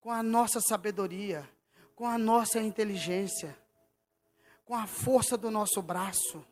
com 0.00 0.10
a 0.10 0.22
nossa 0.22 0.60
sabedoria, 0.60 1.48
com 1.96 2.06
a 2.06 2.16
nossa 2.16 2.60
inteligência, 2.60 3.58
com 4.64 4.74
a 4.74 4.86
força 4.86 5.36
do 5.36 5.50
nosso 5.50 5.82
braço. 5.82 6.46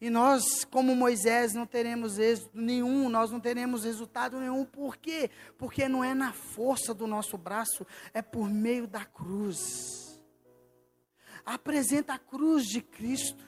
E 0.00 0.08
nós, 0.08 0.64
como 0.64 0.96
Moisés, 0.96 1.52
não 1.52 1.66
teremos 1.66 2.18
êxito 2.18 2.50
nenhum, 2.54 3.10
nós 3.10 3.30
não 3.30 3.38
teremos 3.38 3.84
resultado 3.84 4.40
nenhum. 4.40 4.64
Por 4.64 4.96
quê? 4.96 5.30
Porque 5.58 5.88
não 5.88 6.02
é 6.02 6.14
na 6.14 6.32
força 6.32 6.94
do 6.94 7.06
nosso 7.06 7.36
braço, 7.36 7.86
é 8.14 8.22
por 8.22 8.48
meio 8.48 8.86
da 8.86 9.04
cruz. 9.04 10.22
Apresenta 11.44 12.14
a 12.14 12.18
cruz 12.18 12.64
de 12.64 12.80
Cristo. 12.80 13.44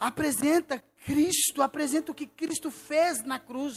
Apresenta 0.00 0.82
Cristo, 1.04 1.60
apresenta 1.60 2.10
o 2.10 2.14
que 2.14 2.26
Cristo 2.26 2.70
fez 2.70 3.22
na 3.22 3.38
cruz. 3.38 3.76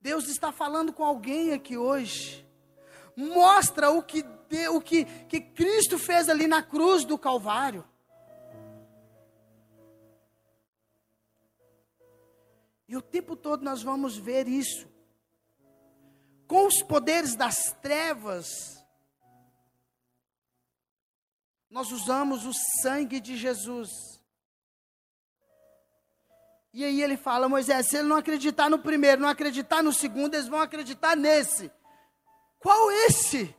Deus 0.00 0.28
está 0.28 0.50
falando 0.50 0.92
com 0.92 1.04
alguém 1.04 1.52
aqui 1.52 1.76
hoje. 1.76 2.44
Mostra 3.16 3.90
o 3.90 4.02
que, 4.02 4.24
o 4.72 4.80
que, 4.80 5.04
que 5.04 5.40
Cristo 5.40 5.98
fez 5.98 6.28
ali 6.28 6.48
na 6.48 6.62
cruz 6.62 7.04
do 7.04 7.16
Calvário. 7.16 7.84
E 12.88 12.96
o 12.96 13.02
tempo 13.02 13.34
todo 13.34 13.64
nós 13.64 13.82
vamos 13.82 14.16
ver 14.16 14.46
isso. 14.46 14.88
Com 16.46 16.66
os 16.66 16.82
poderes 16.82 17.34
das 17.34 17.72
trevas, 17.80 18.46
nós 21.70 21.90
usamos 21.90 22.44
o 22.44 22.52
sangue 22.82 23.18
de 23.18 23.36
Jesus. 23.36 23.90
E 26.72 26.84
aí 26.84 27.00
ele 27.00 27.16
fala, 27.16 27.48
Moisés, 27.48 27.86
se 27.88 27.96
ele 27.96 28.08
não 28.08 28.16
acreditar 28.16 28.68
no 28.68 28.78
primeiro, 28.78 29.22
não 29.22 29.28
acreditar 29.28 29.82
no 29.82 29.92
segundo, 29.92 30.34
eles 30.34 30.48
vão 30.48 30.60
acreditar 30.60 31.16
nesse. 31.16 31.70
Qual 32.58 32.90
esse? 32.90 33.54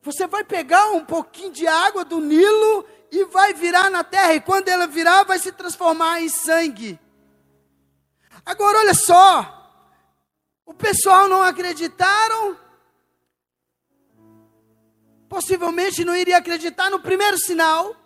Você 0.00 0.26
vai 0.26 0.44
pegar 0.44 0.90
um 0.92 1.04
pouquinho 1.04 1.52
de 1.52 1.66
água 1.66 2.04
do 2.04 2.20
Nilo 2.20 2.86
e 3.10 3.24
vai 3.24 3.54
virar 3.54 3.90
na 3.90 4.04
terra, 4.04 4.34
e 4.34 4.40
quando 4.40 4.68
ela 4.68 4.86
virar, 4.86 5.24
vai 5.24 5.38
se 5.38 5.52
transformar 5.52 6.20
em 6.20 6.28
sangue. 6.28 6.98
Agora, 8.44 8.78
olha 8.78 8.94
só, 8.94 9.54
o 10.64 10.74
pessoal 10.74 11.28
não 11.28 11.42
acreditaram, 11.42 12.56
possivelmente 15.28 16.04
não 16.04 16.14
iria 16.14 16.36
acreditar 16.36 16.90
no 16.90 17.00
primeiro 17.00 17.38
sinal, 17.38 17.96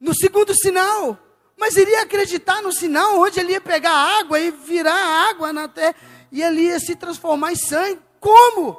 no 0.00 0.14
segundo 0.14 0.54
sinal, 0.54 1.18
mas 1.56 1.76
iria 1.76 2.02
acreditar 2.02 2.62
no 2.62 2.72
sinal 2.72 3.18
onde 3.18 3.38
ele 3.38 3.52
ia 3.52 3.60
pegar 3.60 3.92
água 3.92 4.40
e 4.40 4.50
virar 4.50 5.28
água 5.30 5.52
na 5.52 5.68
terra, 5.68 5.94
e 6.32 6.42
ele 6.42 6.62
ia 6.62 6.80
se 6.80 6.96
transformar 6.96 7.52
em 7.52 7.56
sangue. 7.56 8.00
Como? 8.18 8.76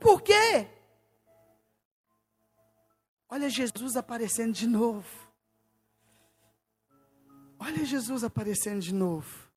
Por 0.00 0.22
quê? 0.22 0.66
Olha 3.28 3.50
Jesus 3.50 3.96
aparecendo 3.96 4.52
de 4.52 4.66
novo. 4.66 5.28
Olha 7.58 7.84
Jesus 7.84 8.24
aparecendo 8.24 8.80
de 8.80 8.94
novo. 8.94 9.48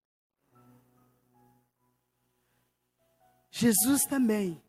Jesus 3.50 4.04
também 4.04 4.62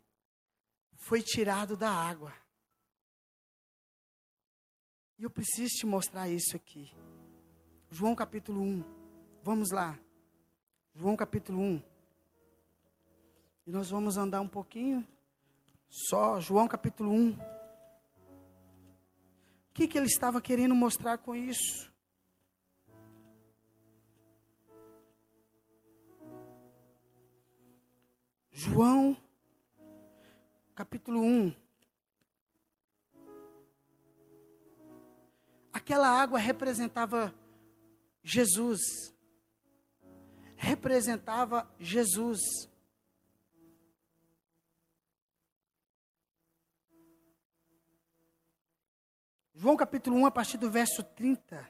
foi 0.95 1.21
tirado 1.21 1.75
da 1.75 1.89
água. 1.89 2.33
E 5.17 5.23
eu 5.23 5.29
preciso 5.29 5.73
te 5.75 5.85
mostrar 5.85 6.29
isso 6.29 6.55
aqui. 6.55 6.93
João 7.89 8.15
capítulo 8.15 8.61
1. 8.61 8.83
Vamos 9.41 9.71
lá. 9.71 9.99
João 10.93 11.15
capítulo 11.15 11.59
1. 11.59 11.83
E 13.65 13.71
nós 13.71 13.89
vamos 13.89 14.17
andar 14.17 14.41
um 14.41 14.47
pouquinho. 14.47 15.05
Só 15.89 16.39
João 16.39 16.67
capítulo 16.67 17.11
1. 17.11 17.62
O 19.73 19.75
que, 19.75 19.87
que 19.87 19.97
ele 19.97 20.05
estava 20.05 20.39
querendo 20.39 20.75
mostrar 20.75 21.17
com 21.17 21.35
isso? 21.35 21.91
João, 28.51 29.17
capítulo 30.75 31.23
1. 31.23 31.55
Aquela 35.73 36.07
água 36.07 36.37
representava 36.37 37.33
Jesus. 38.23 38.79
Representava 40.55 41.67
Jesus. 41.79 42.39
João 49.63 49.77
capítulo 49.77 50.17
1, 50.17 50.25
a 50.25 50.31
partir 50.31 50.57
do 50.57 50.69
verso 50.69 51.01
30, 51.01 51.65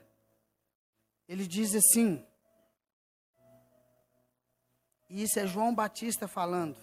ele 1.29 1.45
diz 1.45 1.75
assim, 1.75 2.25
e 5.07 5.21
isso 5.21 5.39
é 5.39 5.45
João 5.45 5.75
Batista 5.75 6.27
falando. 6.27 6.75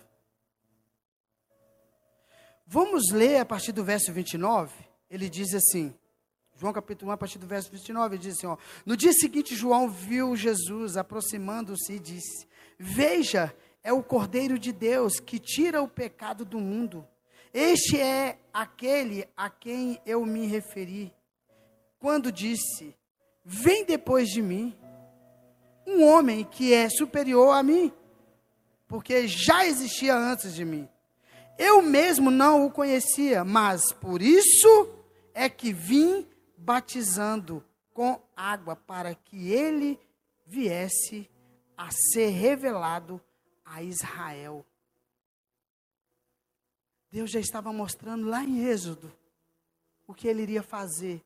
Vamos 2.65 3.11
ler 3.11 3.39
a 3.39 3.45
partir 3.45 3.73
do 3.73 3.83
verso 3.83 4.13
29, 4.13 4.73
ele 5.11 5.29
diz 5.29 5.53
assim, 5.53 5.93
João 6.55 6.73
capítulo 6.73 7.11
1, 7.11 7.15
a 7.15 7.17
partir 7.17 7.41
do 7.41 7.47
verso 7.49 7.73
29, 7.73 8.15
ele 8.15 8.23
diz 8.23 8.39
assim, 8.39 8.47
ó, 8.47 8.57
no 8.87 8.97
dia 8.97 9.13
seguinte 9.13 9.57
João 9.57 9.91
viu 9.91 10.37
Jesus 10.37 10.97
aproximando-se 10.97 11.95
e 11.95 11.99
disse, 11.99 12.47
veja, 12.79 13.53
é 13.83 13.93
o 13.93 14.01
Cordeiro 14.01 14.57
de 14.61 14.71
Deus 14.71 15.19
que 15.19 15.41
tira 15.41 15.83
o 15.83 15.89
pecado 15.89 16.45
do 16.45 16.61
mundo. 16.61 17.05
Este 17.53 18.01
é 18.01 18.39
aquele 18.53 19.29
a 19.37 19.51
quem 19.51 20.01
eu 20.07 20.25
me 20.25 20.47
referi 20.47 21.13
quando 21.99 22.31
disse: 22.31 22.97
Vem 23.45 23.85
depois 23.85 24.29
de 24.29 24.41
mim 24.41 24.77
um 25.87 26.05
homem 26.05 26.45
que 26.45 26.73
é 26.73 26.89
superior 26.89 27.51
a 27.51 27.63
mim, 27.63 27.93
porque 28.87 29.27
já 29.27 29.67
existia 29.67 30.17
antes 30.17 30.55
de 30.55 30.65
mim. 30.65 30.89
Eu 31.59 31.83
mesmo 31.83 32.31
não 32.31 32.65
o 32.65 32.71
conhecia, 32.71 33.45
mas 33.45 33.93
por 33.93 34.23
isso 34.23 34.89
é 35.35 35.49
que 35.49 35.73
vim 35.73 36.27
batizando 36.57 37.65
com 37.93 38.21
água 38.37 38.77
para 38.77 39.15
que 39.15 39.51
ele 39.51 39.99
viesse 40.47 41.29
a 41.77 41.91
ser 41.91 42.29
revelado 42.31 43.21
a 43.65 43.83
Israel. 43.83 44.65
Deus 47.11 47.31
já 47.31 47.41
estava 47.41 47.73
mostrando 47.73 48.29
lá 48.29 48.45
em 48.45 48.65
Êxodo 48.65 49.13
o 50.07 50.15
que 50.15 50.29
ele 50.29 50.43
iria 50.43 50.63
fazer 50.63 51.25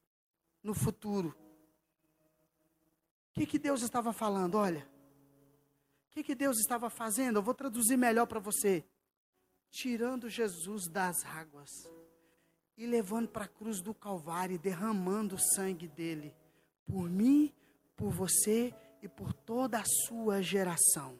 no 0.62 0.74
futuro. 0.74 1.36
O 3.30 3.34
que, 3.34 3.46
que 3.46 3.58
Deus 3.58 3.82
estava 3.82 4.12
falando? 4.12 4.54
Olha, 4.54 4.88
o 6.08 6.10
que, 6.10 6.22
que 6.22 6.34
Deus 6.34 6.58
estava 6.58 6.88
fazendo? 6.88 7.38
Eu 7.38 7.42
vou 7.42 7.54
traduzir 7.54 7.96
melhor 7.96 8.26
para 8.26 8.40
você. 8.40 8.84
Tirando 9.70 10.28
Jesus 10.28 10.88
das 10.88 11.24
águas 11.24 11.70
e 12.76 12.86
levando 12.86 13.28
para 13.28 13.44
a 13.44 13.48
cruz 13.48 13.82
do 13.82 13.92
Calvário 13.92 14.58
derramando 14.58 15.34
o 15.34 15.54
sangue 15.54 15.88
dele 15.88 16.34
por 16.86 17.08
mim, 17.10 17.52
por 17.96 18.10
você 18.10 18.74
e 19.02 19.08
por 19.08 19.32
toda 19.32 19.78
a 19.78 19.84
sua 20.06 20.40
geração. 20.40 21.18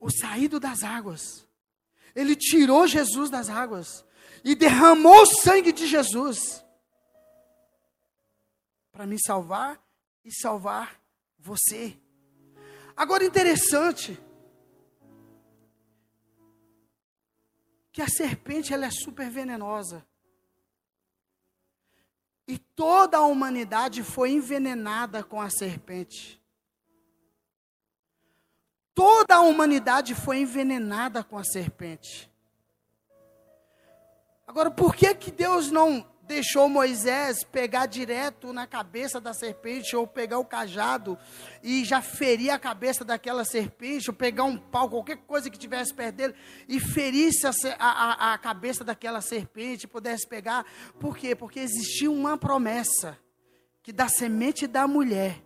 O 0.00 0.10
saído 0.10 0.60
das 0.60 0.82
águas. 0.82 1.46
Ele 2.14 2.34
tirou 2.34 2.86
Jesus 2.86 3.30
das 3.30 3.48
águas 3.48 4.04
e 4.44 4.54
derramou 4.54 5.22
o 5.22 5.26
sangue 5.26 5.72
de 5.72 5.86
Jesus 5.86 6.64
para 8.92 9.06
me 9.06 9.16
salvar 9.24 9.80
e 10.24 10.32
salvar 10.32 11.00
você. 11.38 11.96
Agora 12.96 13.24
interessante 13.24 14.20
que 17.92 18.02
a 18.02 18.08
serpente 18.08 18.72
ela 18.72 18.86
é 18.86 18.90
super 18.90 19.30
venenosa. 19.30 20.06
E 22.46 22.58
toda 22.58 23.18
a 23.18 23.26
humanidade 23.26 24.02
foi 24.02 24.30
envenenada 24.30 25.22
com 25.22 25.40
a 25.40 25.50
serpente. 25.50 26.42
Toda 28.98 29.36
a 29.36 29.40
humanidade 29.42 30.12
foi 30.12 30.38
envenenada 30.38 31.22
com 31.22 31.38
a 31.38 31.44
serpente. 31.44 32.28
Agora, 34.44 34.72
por 34.72 34.92
que, 34.92 35.14
que 35.14 35.30
Deus 35.30 35.70
não 35.70 36.04
deixou 36.22 36.68
Moisés 36.68 37.44
pegar 37.44 37.86
direto 37.86 38.52
na 38.52 38.66
cabeça 38.66 39.20
da 39.20 39.32
serpente, 39.32 39.94
ou 39.94 40.04
pegar 40.04 40.40
o 40.40 40.44
cajado 40.44 41.16
e 41.62 41.84
já 41.84 42.02
ferir 42.02 42.50
a 42.50 42.58
cabeça 42.58 43.04
daquela 43.04 43.44
serpente, 43.44 44.10
ou 44.10 44.16
pegar 44.16 44.42
um 44.42 44.58
pau, 44.58 44.90
qualquer 44.90 45.18
coisa 45.18 45.48
que 45.48 45.56
tivesse 45.56 45.94
perto 45.94 46.16
dele, 46.16 46.34
e 46.66 46.80
ferisse 46.80 47.46
a, 47.46 47.52
a, 47.78 48.34
a 48.34 48.38
cabeça 48.38 48.82
daquela 48.82 49.20
serpente, 49.20 49.86
pudesse 49.86 50.26
pegar? 50.26 50.66
Por 50.98 51.16
quê? 51.16 51.36
Porque 51.36 51.60
existia 51.60 52.10
uma 52.10 52.36
promessa: 52.36 53.16
que 53.80 53.92
da 53.92 54.08
semente 54.08 54.66
da 54.66 54.88
mulher 54.88 55.40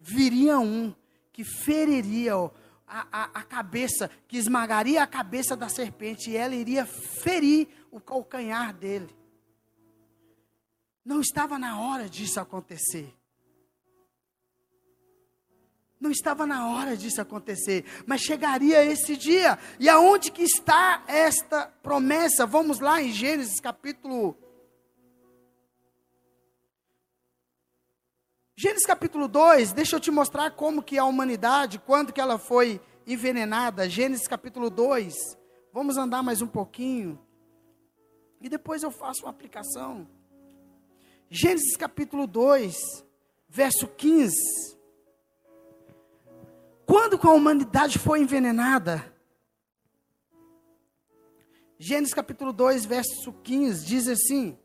viria 0.00 0.58
um 0.58 0.94
que 1.34 1.44
feriria 1.44 2.34
a, 2.86 3.06
a, 3.10 3.24
a, 3.40 3.42
cabeça, 3.42 4.10
que 4.28 4.36
esmagaria 4.36 5.02
a 5.02 5.06
cabeça 5.06 5.56
da 5.56 5.68
serpente 5.68 6.30
e 6.30 6.36
ela 6.36 6.54
iria 6.54 6.84
ferir 6.84 7.68
o 7.90 8.00
calcanhar 8.00 8.74
dele. 8.74 9.14
Não 11.04 11.20
estava 11.20 11.58
na 11.58 11.80
hora 11.80 12.08
disso 12.08 12.40
acontecer. 12.40 13.14
Não 16.00 16.10
estava 16.10 16.46
na 16.46 16.68
hora 16.68 16.96
disso 16.96 17.20
acontecer, 17.20 17.84
mas 18.06 18.20
chegaria 18.20 18.84
esse 18.84 19.16
dia. 19.16 19.58
E 19.80 19.88
aonde 19.88 20.30
que 20.30 20.42
está 20.42 21.02
esta 21.06 21.66
promessa? 21.82 22.44
Vamos 22.44 22.78
lá 22.80 23.02
em 23.02 23.10
Gênesis 23.10 23.58
capítulo 23.60 24.36
Gênesis 28.56 28.86
capítulo 28.86 29.26
2, 29.26 29.72
deixa 29.72 29.96
eu 29.96 30.00
te 30.00 30.12
mostrar 30.12 30.52
como 30.52 30.80
que 30.80 30.96
a 30.96 31.04
humanidade, 31.04 31.80
quando 31.80 32.12
que 32.12 32.20
ela 32.20 32.38
foi 32.38 32.80
envenenada. 33.04 33.90
Gênesis 33.90 34.28
capítulo 34.28 34.70
2. 34.70 35.12
Vamos 35.72 35.96
andar 35.96 36.22
mais 36.22 36.40
um 36.40 36.46
pouquinho. 36.46 37.18
E 38.40 38.48
depois 38.48 38.84
eu 38.84 38.92
faço 38.92 39.22
uma 39.22 39.30
aplicação. 39.30 40.08
Gênesis 41.28 41.76
capítulo 41.76 42.28
2, 42.28 42.76
verso 43.48 43.88
15. 43.88 44.32
Quando 46.86 47.18
que 47.18 47.26
a 47.26 47.30
humanidade 47.30 47.98
foi 47.98 48.20
envenenada? 48.20 49.12
Gênesis 51.76 52.14
capítulo 52.14 52.52
2, 52.52 52.84
verso 52.84 53.32
15, 53.42 53.84
diz 53.84 54.06
assim: 54.06 54.56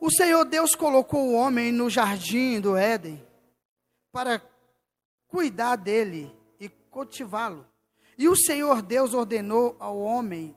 O 0.00 0.10
Senhor 0.10 0.46
Deus 0.46 0.74
colocou 0.74 1.28
o 1.28 1.34
homem 1.34 1.70
no 1.70 1.90
jardim 1.90 2.58
do 2.58 2.74
Éden 2.74 3.22
para 4.10 4.42
cuidar 5.28 5.76
dele 5.76 6.34
e 6.58 6.70
cultivá-lo. 6.70 7.66
E 8.16 8.26
o 8.26 8.34
Senhor 8.34 8.80
Deus 8.80 9.12
ordenou 9.12 9.76
ao 9.78 10.00
homem: 10.00 10.56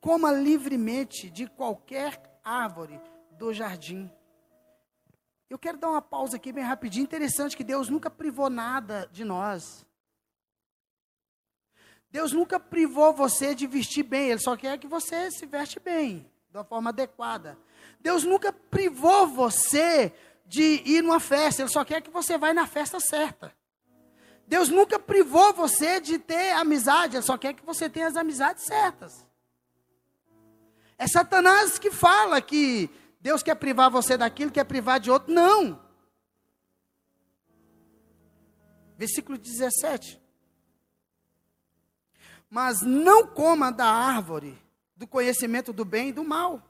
coma 0.00 0.32
livremente 0.32 1.28
de 1.28 1.46
qualquer 1.46 2.40
árvore 2.42 2.98
do 3.32 3.52
jardim. 3.52 4.10
Eu 5.50 5.58
quero 5.58 5.76
dar 5.76 5.90
uma 5.90 6.00
pausa 6.00 6.36
aqui 6.36 6.50
bem 6.50 6.64
rapidinho. 6.64 7.04
Interessante 7.04 7.54
que 7.54 7.64
Deus 7.64 7.90
nunca 7.90 8.08
privou 8.08 8.48
nada 8.48 9.06
de 9.12 9.22
nós. 9.22 9.84
Deus 12.10 12.32
nunca 12.32 12.58
privou 12.58 13.12
você 13.12 13.54
de 13.54 13.66
vestir 13.66 14.02
bem, 14.02 14.30
Ele 14.30 14.40
só 14.40 14.56
quer 14.56 14.78
que 14.78 14.88
você 14.88 15.30
se 15.30 15.44
veste 15.44 15.78
bem, 15.78 16.28
da 16.50 16.64
forma 16.64 16.88
adequada. 16.90 17.58
Deus 18.00 18.24
nunca 18.24 18.52
privou 18.52 19.26
você 19.26 20.12
de 20.46 20.82
ir 20.84 21.02
numa 21.02 21.20
festa, 21.20 21.62
Ele 21.62 21.68
só 21.68 21.84
quer 21.84 22.00
que 22.00 22.10
você 22.10 22.36
vá 22.36 22.52
na 22.52 22.66
festa 22.66 22.98
certa. 22.98 23.54
Deus 24.46 24.68
nunca 24.68 24.98
privou 24.98 25.52
você 25.52 26.00
de 26.00 26.18
ter 26.18 26.52
amizade, 26.52 27.16
Ele 27.16 27.22
só 27.22 27.38
quer 27.38 27.54
que 27.54 27.64
você 27.64 27.88
tenha 27.88 28.08
as 28.08 28.16
amizades 28.16 28.64
certas. 28.64 29.24
É 30.98 31.06
Satanás 31.06 31.78
que 31.78 31.90
fala 31.90 32.40
que 32.40 32.90
Deus 33.20 33.42
quer 33.42 33.54
privar 33.54 33.90
você 33.90 34.16
daquilo, 34.16 34.50
quer 34.50 34.64
privar 34.64 34.98
de 34.98 35.10
outro. 35.10 35.32
Não. 35.32 35.80
Versículo 38.96 39.38
17. 39.38 40.20
Mas 42.48 42.82
não 42.82 43.26
coma 43.26 43.70
da 43.70 43.86
árvore 43.86 44.58
do 44.96 45.06
conhecimento 45.06 45.72
do 45.72 45.84
bem 45.84 46.08
e 46.08 46.12
do 46.12 46.24
mal 46.24 46.69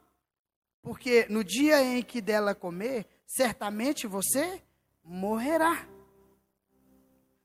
porque 0.82 1.26
no 1.28 1.44
dia 1.44 1.82
em 1.82 2.02
que 2.02 2.20
dela 2.20 2.54
comer, 2.54 3.06
certamente 3.26 4.06
você 4.06 4.62
morrerá. 5.02 5.86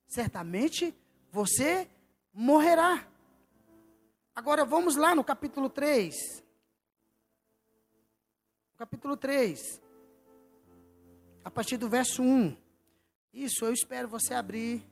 Certamente 0.07 0.95
você 1.31 1.89
morrerá. 2.33 3.07
Agora 4.33 4.65
vamos 4.65 4.95
lá 4.95 5.13
no 5.15 5.23
capítulo 5.23 5.69
3. 5.69 6.43
Capítulo 8.77 9.17
3. 9.17 9.81
A 11.43 11.51
partir 11.51 11.77
do 11.77 11.89
verso 11.89 12.21
1. 12.21 12.55
Isso, 13.33 13.65
eu 13.65 13.73
espero 13.73 14.07
você 14.07 14.33
abrir 14.33 14.85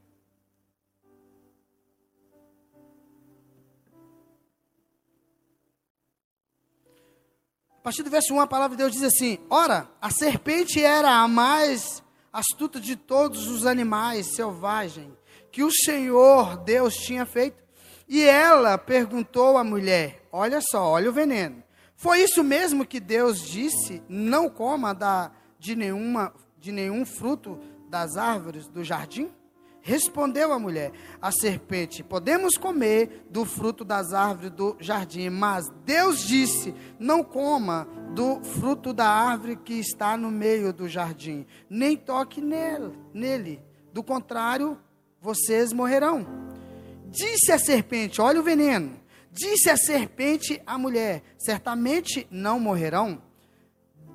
A 7.83 7.91
partir 7.91 8.01
do 8.01 8.09
verso 8.09 8.33
1, 8.33 8.39
a 8.39 8.47
palavra 8.47 8.77
de 8.77 8.81
Deus 8.81 8.93
diz 8.93 9.03
assim: 9.03 9.37
Ora, 9.49 9.89
a 10.01 10.09
serpente 10.09 10.81
era 10.81 11.21
a 11.21 11.27
mais 11.27 12.01
astuta 12.31 12.79
de 12.79 12.95
todos 12.95 13.47
os 13.49 13.65
animais 13.65 14.35
selvagens 14.37 15.11
que 15.51 15.63
o 15.63 15.69
Senhor 15.69 16.55
Deus 16.63 16.95
tinha 16.95 17.25
feito. 17.25 17.61
E 18.07 18.23
ela 18.23 18.77
perguntou 18.77 19.57
à 19.57 19.65
mulher: 19.65 20.25
Olha 20.31 20.61
só, 20.61 20.91
olha 20.91 21.09
o 21.09 21.13
veneno. 21.13 21.61
Foi 21.97 22.21
isso 22.21 22.41
mesmo 22.41 22.85
que 22.85 23.01
Deus 23.01 23.41
disse: 23.41 24.01
Não 24.07 24.49
coma 24.49 24.93
da, 24.93 25.33
de, 25.59 25.75
nenhuma, 25.75 26.33
de 26.57 26.71
nenhum 26.71 27.05
fruto 27.05 27.59
das 27.89 28.15
árvores 28.15 28.65
do 28.65 28.81
jardim? 28.81 29.29
Respondeu 29.85 30.53
a 30.53 30.57
mulher, 30.57 30.93
a 31.21 31.29
serpente: 31.29 32.01
Podemos 32.01 32.55
comer 32.55 33.25
do 33.29 33.43
fruto 33.43 33.83
das 33.83 34.13
árvores 34.13 34.49
do 34.51 34.77
jardim, 34.79 35.29
mas 35.29 35.69
Deus 35.83 36.25
disse: 36.25 36.73
Não 36.97 37.21
coma 37.21 37.85
do 38.15 38.41
fruto 38.41 38.93
da 38.93 39.05
árvore 39.05 39.57
que 39.57 39.73
está 39.73 40.15
no 40.15 40.31
meio 40.31 40.71
do 40.71 40.87
jardim, 40.87 41.45
nem 41.69 41.97
toque 41.97 42.39
nele, 42.39 42.97
nele. 43.13 43.61
Do 43.91 44.01
contrário, 44.01 44.79
vocês 45.19 45.73
morrerão. 45.73 46.25
Disse 47.09 47.51
a 47.51 47.59
serpente: 47.59 48.21
Olha 48.21 48.39
o 48.39 48.43
veneno. 48.43 48.97
Disse 49.29 49.69
a 49.69 49.75
serpente 49.75 50.61
à 50.65 50.77
mulher: 50.77 51.23
Certamente 51.37 52.25
não 52.31 52.57
morrerão. 52.57 53.21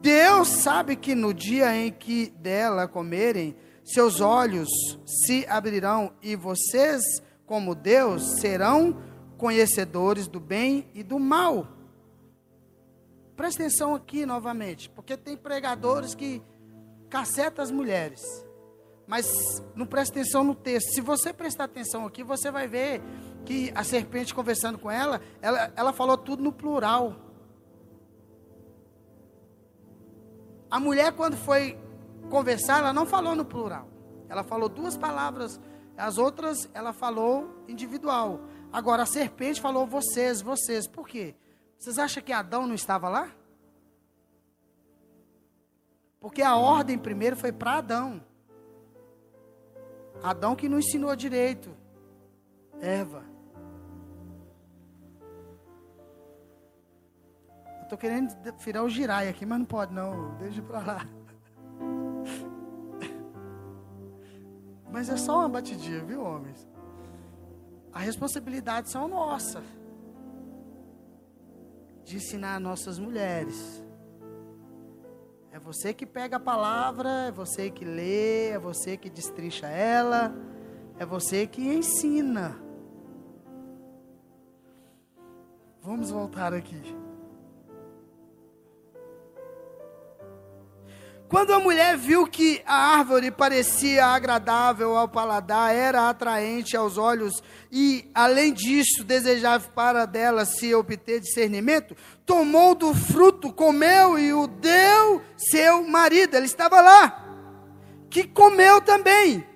Deus 0.01 0.49
sabe 0.49 0.97
que 0.97 1.15
no 1.15 1.35
dia 1.35 1.77
em 1.77 1.91
que 1.91 2.31
dela 2.39 2.89
comerem, 2.89 3.55
seus 3.89 4.21
olhos 4.21 4.69
se 5.07 5.47
abrirão 5.47 6.13
e 6.23 6.37
vocês, 6.37 7.03
como 7.47 7.75
Deus, 7.75 8.23
serão 8.41 9.01
conhecedores 9.39 10.29
do 10.29 10.39
bem 10.39 10.89
e 10.93 11.03
do 11.03 11.19
mal. 11.19 11.67
Presta 13.35 13.63
atenção 13.63 13.95
aqui 13.95 14.27
novamente, 14.27 14.91
porque 14.91 15.17
tem 15.17 15.37
pregadores 15.37 16.15
que 16.15 16.43
cacetam 17.09 17.63
as 17.63 17.71
mulheres, 17.71 18.21
mas 19.07 19.27
não 19.75 19.87
presta 19.87 20.21
atenção 20.21 20.45
no 20.45 20.55
texto. 20.55 20.93
Se 20.93 21.01
você 21.01 21.33
prestar 21.33 21.65
atenção 21.65 22.05
aqui, 22.05 22.23
você 22.23 22.51
vai 22.51 22.69
ver 22.69 23.01
que 23.47 23.73
a 23.75 23.85
serpente 23.85 24.35
conversando 24.35 24.79
com 24.79 24.91
ela, 24.91 25.21
ela, 25.41 25.73
ela 25.75 25.93
falou 25.95 26.19
tudo 26.19 26.43
no 26.43 26.53
plural. 26.53 27.17
A 30.71 30.79
mulher, 30.79 31.13
quando 31.13 31.37
foi 31.37 31.79
conversar, 32.29 32.79
ela 32.79 32.93
não 32.93 33.07
falou 33.07 33.35
no 33.35 33.45
plural. 33.45 33.89
Ela 34.29 34.43
falou 34.43 34.69
duas 34.69 34.97
palavras, 34.97 35.61
as 35.97 36.19
outras 36.19 36.69
ela 36.75 36.93
falou 36.93 37.65
individual. 37.67 38.41
Agora 38.73 39.03
a 39.03 39.07
serpente 39.07 39.61
falou 39.61 39.87
vocês, 39.87 40.41
vocês. 40.41 40.87
Por 40.87 41.09
quê? 41.09 41.35
Vocês 41.79 41.99
acham 41.99 42.23
que 42.23 42.33
Adão 42.33 42.67
não 42.67 42.75
estava 42.75 43.09
lá? 43.09 43.31
Porque 46.21 46.43
a 46.43 46.57
ordem 46.57 46.99
primeiro 46.99 47.37
foi 47.37 47.53
para 47.53 47.79
Adão. 47.79 48.23
Adão 50.23 50.57
que 50.57 50.69
não 50.69 50.79
ensinou 50.79 51.15
direito. 51.15 51.71
Eva. 52.81 53.25
Estou 57.83 57.97
querendo 57.97 58.37
virar 58.59 58.83
o 58.83 58.89
girai 58.89 59.29
aqui, 59.29 59.47
mas 59.47 59.59
não 59.59 59.67
pode 59.67 59.95
não. 59.95 60.35
Deixa 60.37 60.61
para 60.61 60.81
lá. 60.81 61.18
Mas 64.91 65.09
é 65.09 65.17
só 65.17 65.39
uma 65.39 65.49
batidinha, 65.49 66.03
viu, 66.05 66.23
homens? 66.23 66.69
A 67.93 67.99
responsabilidade 67.99 68.91
são 68.91 69.09
nossa 69.09 69.63
de 72.05 72.17
ensinar 72.17 72.59
nossas 72.59 72.99
mulheres. 72.99 73.85
É 75.53 75.59
você 75.59 75.93
que 75.93 76.07
pega 76.07 76.37
a 76.37 76.41
palavra, 76.41 77.29
é 77.29 77.31
você 77.33 77.71
que 77.71 77.85
lê, 77.85 78.51
é 78.51 78.59
você 78.59 78.97
que 78.97 79.11
destrincha 79.11 79.67
ela, 79.67 80.35
é 80.99 81.05
você 81.05 81.47
que 81.47 81.63
ensina. 81.63 82.57
Vamos 85.83 86.11
voltar 86.11 86.55
aqui. 86.55 86.81
Quando 91.29 91.53
a 91.53 91.61
mulher 91.61 91.95
viu 91.99 92.27
que 92.27 92.63
a 92.65 92.97
árvore 92.97 93.31
parecia 93.31 94.07
agradável 94.07 94.97
ao 94.97 95.07
paladar, 95.07 95.75
era 95.75 96.09
atraente 96.09 96.75
aos 96.75 96.97
olhos 96.97 97.43
e, 97.71 98.11
além 98.15 98.55
disso, 98.55 99.05
desejava 99.05 99.69
para 99.69 100.07
dela 100.07 100.47
se 100.47 100.75
obter 100.75 101.21
discernimento, 101.21 101.95
tomou 102.25 102.75
do 102.75 102.95
fruto, 102.95 103.53
comeu 103.53 104.19
e 104.19 104.33
o 104.33 104.47
deu 104.47 105.23
seu 105.37 105.87
marido. 105.87 106.35
Ele 106.35 106.47
estava 106.47 106.81
lá. 106.81 107.25
que 108.09 108.25
comeu 108.25 108.81
também. 108.81 109.47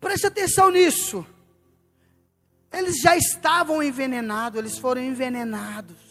Preste 0.00 0.26
atenção 0.26 0.70
nisso. 0.70 1.26
Eles 2.72 2.96
já 2.96 3.14
estavam 3.14 3.82
envenenados, 3.82 4.58
eles 4.58 4.78
foram 4.78 5.02
envenenados. 5.02 6.03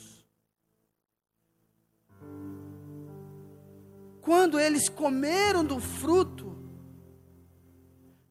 Quando 4.23 4.57
eles 4.57 4.87
comeram 4.87 5.65
do 5.65 5.81
fruto, 5.81 6.57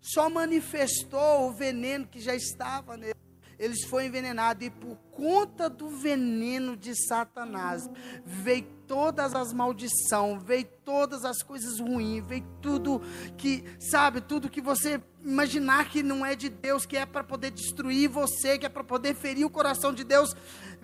só 0.00 0.31
manifestou 0.31 1.48
o 1.48 1.52
veneno 1.52 2.07
que 2.07 2.18
já 2.18 2.35
estava 2.35 2.96
neles. 2.96 3.14
Eles 3.59 3.85
foram 3.85 4.07
envenenados 4.07 4.66
e 4.66 4.70
por 4.70 4.96
conta 5.12 5.68
do 5.68 5.90
veneno 5.90 6.76
de 6.76 6.94
Satanás 7.07 7.88
veio 8.24 8.64
todas 8.88 9.35
as 9.35 9.52
maldições, 9.52 10.42
veio 10.42 10.64
todas 10.83 11.24
as 11.24 11.42
coisas 11.42 11.78
ruins, 11.78 12.26
veio 12.26 12.44
tudo 12.61 13.00
que, 13.37 13.62
sabe, 13.78 14.20
tudo 14.20 14.50
que 14.50 14.61
você 14.61 15.00
imaginar 15.22 15.88
que 15.88 16.02
não 16.02 16.26
é 16.26 16.35
de 16.35 16.48
Deus, 16.48 16.85
que 16.85 16.96
é 16.96 17.07
para 17.07 17.22
poder 17.22 17.52
destruir 17.52 18.09
você, 18.09 18.59
que 18.59 18.66
é 18.66 18.68
para 18.68 18.83
poder 18.83 19.14
ferir 19.14 19.44
o 19.44 19.50
coração 19.50 19.92
de 19.92 20.02
Deus, 20.02 20.35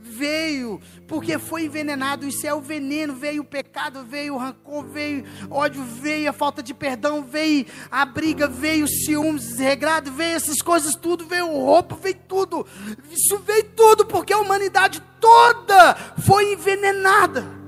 veio, 0.00 0.80
porque 1.06 1.38
foi 1.38 1.64
envenenado. 1.64 2.26
Isso 2.26 2.46
é 2.46 2.54
o 2.54 2.60
veneno. 2.60 3.14
Veio 3.14 3.42
o 3.42 3.44
pecado, 3.44 4.04
veio 4.04 4.34
o 4.34 4.38
rancor, 4.38 4.86
veio 4.86 5.24
ódio, 5.50 5.82
veio 5.82 6.30
a 6.30 6.32
falta 6.32 6.62
de 6.62 6.72
perdão, 6.74 7.22
veio 7.22 7.66
a 7.90 8.04
briga, 8.04 8.46
veio 8.46 8.84
o 8.84 8.88
ciúmes 8.88 9.46
desregrado, 9.46 10.10
veio 10.12 10.36
essas 10.36 10.60
coisas 10.62 10.94
tudo, 10.94 11.26
veio 11.26 11.48
o 11.48 11.64
roubo, 11.64 11.96
veio 11.96 12.16
tudo. 12.26 12.66
Isso 13.10 13.38
veio 13.38 13.64
tudo, 13.76 14.06
porque 14.06 14.32
a 14.32 14.38
humanidade 14.38 15.02
toda 15.20 15.94
foi 16.18 16.52
envenenada 16.52 17.58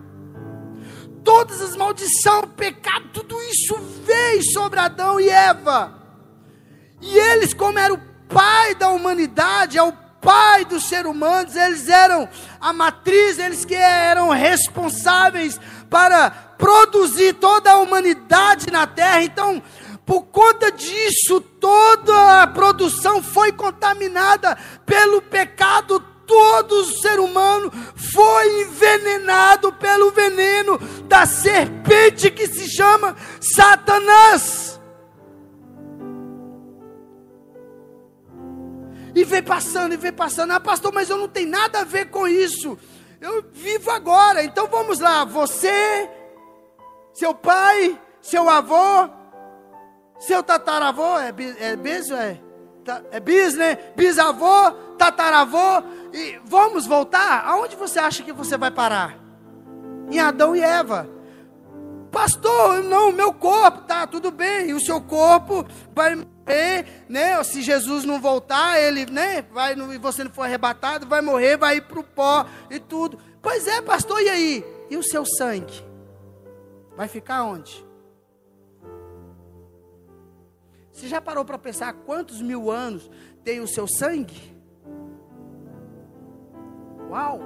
todas 1.25 1.61
as 1.61 1.77
maldições, 1.77 2.47
pecado, 2.57 3.09
tudo 3.13 3.41
isso 3.43 3.77
veio 4.05 4.43
sobre 4.53 4.81
Adão 4.81 5.21
e 5.21 5.29
Eva. 5.29 6.01
E 7.01 7.17
eles, 7.17 7.55
como 7.55 7.79
era 7.79 7.93
o 7.93 8.01
pai 8.29 8.75
da 8.75 8.91
humanidade, 8.91 9.79
é 9.79 9.83
o 9.83 9.93
pai 10.21 10.65
dos 10.65 10.85
seres 10.85 11.11
humanos, 11.11 11.57
eles 11.57 11.89
eram 11.89 12.29
a 12.61 12.73
matriz, 12.73 13.39
eles 13.39 13.65
que 13.65 13.75
eram 13.75 14.31
responsáveis 14.31 15.59
para 15.89 16.31
produzir 16.31 17.35
toda 17.35 17.73
a 17.73 17.79
humanidade 17.79 18.71
na 18.71 18.87
terra. 18.87 19.23
Então, 19.23 19.63
por 20.05 20.23
conta 20.23 20.71
disso, 20.71 21.41
toda 21.41 22.43
a 22.43 22.47
produção 22.47 23.23
foi 23.23 23.53
contaminada 23.53 24.57
pelo 24.85 25.23
pecado. 25.23 26.05
Todo 26.27 26.85
ser 26.85 27.19
humano 27.19 27.73
foi 28.13 28.63
envenenado 28.63 29.73
pelo 29.73 30.13
veneno 30.13 30.79
da 31.09 31.27
serpente 31.27 32.31
que 32.31 32.47
se 32.47 32.69
chama 32.71 33.17
Satanás. 33.41 34.70
E 39.21 39.25
vem 39.25 39.43
passando, 39.43 39.93
e 39.93 39.99
vem 39.99 40.15
passando. 40.15 40.53
Ah, 40.53 40.59
pastor, 40.59 40.95
mas 40.95 41.11
eu 41.11 41.19
não 41.19 41.29
tenho 41.29 41.51
nada 41.51 41.81
a 41.81 41.85
ver 41.85 42.07
com 42.07 42.27
isso. 42.27 42.79
Eu 43.21 43.45
vivo 43.53 43.91
agora. 43.91 44.43
Então 44.43 44.67
vamos 44.67 44.99
lá. 44.99 45.27
Você, 45.27 46.09
seu 47.13 47.35
pai, 47.35 48.01
seu 48.23 48.49
avô, 48.49 49.11
seu 50.19 50.43
tataravô, 50.43 51.19
é, 51.19 51.35
é 51.59 51.77
bis, 51.77 52.11
é, 52.11 52.41
é 53.11 53.21
bis, 53.21 53.55
né? 53.57 53.77
Bisavô, 53.95 54.71
tataravô. 54.97 55.83
E 56.15 56.41
vamos 56.47 56.87
voltar? 56.87 57.45
Aonde 57.45 57.77
você 57.77 57.99
acha 57.99 58.23
que 58.23 58.33
você 58.33 58.57
vai 58.57 58.71
parar? 58.71 59.19
Em 60.11 60.19
Adão 60.19 60.57
e 60.57 60.63
Eva. 60.63 61.07
Pastor, 62.11 62.83
não, 62.85 63.13
meu 63.13 63.35
corpo, 63.35 63.83
tá, 63.83 64.07
tudo 64.07 64.31
bem. 64.31 64.71
E 64.71 64.73
o 64.73 64.81
seu 64.81 64.99
corpo 64.99 65.67
vai 65.95 66.27
morrer, 66.51 67.05
né? 67.09 67.43
Se 67.45 67.63
Jesus 67.63 68.05
não 68.05 68.21
voltar, 68.21 68.81
ele, 68.81 69.07
né? 69.07 69.43
Vai, 69.43 69.75
e 69.75 69.99
você 69.99 70.25
não 70.25 70.31
for 70.33 70.43
arrebatado, 70.43 71.07
vai 71.07 71.21
morrer, 71.21 71.57
vai 71.57 71.77
ir 71.77 71.83
para 71.83 72.01
o 72.01 72.05
pó 72.05 72.45
e 72.69 72.81
tudo. 72.81 73.19
Pois 73.41 73.67
é, 73.67 73.81
pastor, 73.81 74.21
e 74.21 74.29
aí? 74.29 74.65
E 74.91 74.97
o 74.97 75.03
seu 75.03 75.25
sangue? 75.25 75.85
Vai 76.97 77.07
ficar 77.07 77.45
onde? 77.45 77.87
Você 80.93 81.09
já 81.09 81.21
parou 81.21 81.45
para 81.45 81.57
pensar 81.57 81.93
quantos 81.93 82.43
mil 82.43 82.71
anos 82.71 83.09
tem 83.45 83.61
o 83.61 83.69
seu 83.69 83.87
sangue? 83.87 84.59
Uau! 87.09 87.41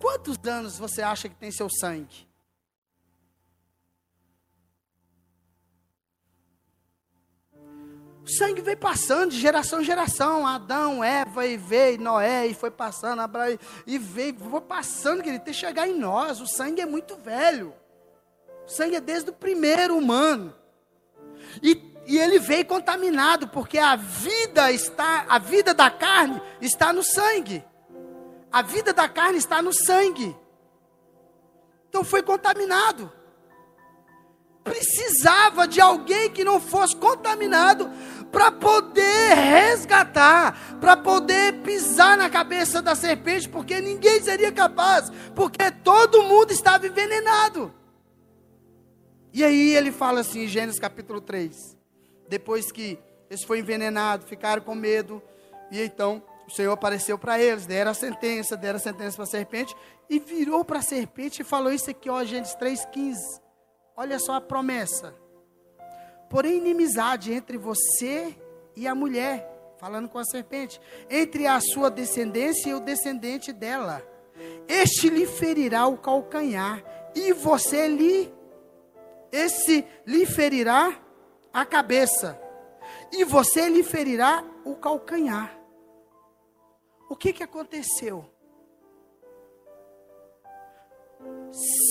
Quantos 0.00 0.36
anos 0.48 0.78
você 0.78 1.00
acha 1.00 1.28
que 1.28 1.36
tem 1.36 1.52
seu 1.52 1.68
sangue? 1.70 2.31
O 8.24 8.30
sangue 8.30 8.62
veio 8.62 8.76
passando 8.76 9.32
de 9.32 9.40
geração 9.40 9.80
em 9.80 9.84
geração. 9.84 10.46
Adão, 10.46 11.02
Eva, 11.02 11.44
e 11.44 11.56
veio, 11.56 12.00
Noé, 12.00 12.46
e 12.46 12.54
foi 12.54 12.70
passando, 12.70 13.20
Abraão, 13.20 13.58
e 13.86 13.98
veio, 13.98 14.36
foi 14.38 14.60
passando, 14.60 15.22
querido, 15.22 15.42
até 15.42 15.52
chegar 15.52 15.88
em 15.88 15.98
nós. 15.98 16.40
O 16.40 16.46
sangue 16.46 16.80
é 16.80 16.86
muito 16.86 17.16
velho. 17.16 17.74
O 18.66 18.70
sangue 18.70 18.96
é 18.96 19.00
desde 19.00 19.30
o 19.30 19.32
primeiro 19.32 19.96
humano. 19.96 20.54
E, 21.60 21.82
e 22.06 22.16
ele 22.16 22.38
veio 22.38 22.64
contaminado, 22.64 23.48
porque 23.48 23.78
a 23.78 23.96
vida 23.96 24.70
está, 24.70 25.26
a 25.28 25.38
vida 25.38 25.74
da 25.74 25.90
carne 25.90 26.40
está 26.60 26.92
no 26.92 27.02
sangue. 27.02 27.64
A 28.52 28.62
vida 28.62 28.92
da 28.92 29.08
carne 29.08 29.38
está 29.38 29.60
no 29.60 29.72
sangue. 29.74 30.36
Então 31.88 32.04
foi 32.04 32.22
contaminado 32.22 33.10
precisava 34.62 35.66
de 35.66 35.80
alguém 35.80 36.30
que 36.30 36.44
não 36.44 36.60
fosse 36.60 36.94
contaminado 36.96 37.90
para 38.32 38.50
poder 38.50 39.34
resgatar, 39.34 40.78
para 40.80 40.96
poder 40.96 41.60
pisar 41.60 42.16
na 42.16 42.30
cabeça 42.30 42.80
da 42.80 42.94
serpente, 42.94 43.46
porque 43.46 43.78
ninguém 43.80 44.22
seria 44.22 44.50
capaz, 44.50 45.10
porque 45.34 45.70
todo 45.70 46.22
mundo 46.22 46.50
estava 46.50 46.86
envenenado. 46.86 47.72
E 49.34 49.44
aí 49.44 49.76
ele 49.76 49.92
fala 49.92 50.20
assim, 50.20 50.48
Gênesis 50.48 50.80
capítulo 50.80 51.20
3, 51.20 51.76
depois 52.26 52.72
que 52.72 52.98
eles 53.30 53.44
foram 53.44 53.60
envenenados, 53.60 54.28
ficaram 54.28 54.62
com 54.62 54.74
medo, 54.74 55.22
e 55.70 55.80
então 55.82 56.22
o 56.46 56.50
Senhor 56.50 56.72
apareceu 56.72 57.18
para 57.18 57.38
eles, 57.38 57.66
deram 57.66 57.90
a 57.90 57.94
sentença, 57.94 58.56
deram 58.56 58.76
a 58.76 58.82
sentença 58.82 59.16
para 59.16 59.24
a 59.24 59.28
serpente, 59.28 59.76
e 60.08 60.18
virou 60.18 60.64
para 60.64 60.78
a 60.78 60.82
serpente 60.82 61.42
e 61.42 61.44
falou 61.44 61.70
isso 61.70 61.90
aqui, 61.90 62.08
ó, 62.10 62.24
Gênesis 62.24 62.56
3,15. 62.56 63.14
Olha 63.94 64.18
só 64.18 64.34
a 64.34 64.40
promessa. 64.40 65.21
Porém, 66.32 66.56
inimizade 66.56 67.30
entre 67.30 67.58
você 67.58 68.34
e 68.74 68.88
a 68.88 68.94
mulher, 68.94 69.74
falando 69.76 70.08
com 70.08 70.18
a 70.18 70.24
serpente, 70.24 70.80
entre 71.10 71.46
a 71.46 71.60
sua 71.60 71.90
descendência 71.90 72.70
e 72.70 72.74
o 72.74 72.80
descendente 72.80 73.52
dela. 73.52 74.02
Este 74.66 75.10
lhe 75.10 75.26
ferirá 75.26 75.86
o 75.86 75.98
calcanhar, 75.98 76.82
e 77.14 77.34
você 77.34 77.86
lhe, 77.86 78.32
esse 79.30 79.86
lhe 80.06 80.24
ferirá 80.24 80.98
a 81.52 81.66
cabeça, 81.66 82.40
e 83.12 83.24
você 83.24 83.68
lhe 83.68 83.82
ferirá 83.82 84.42
o 84.64 84.74
calcanhar. 84.74 85.54
O 87.10 87.14
que, 87.14 87.34
que 87.34 87.42
aconteceu? 87.42 88.24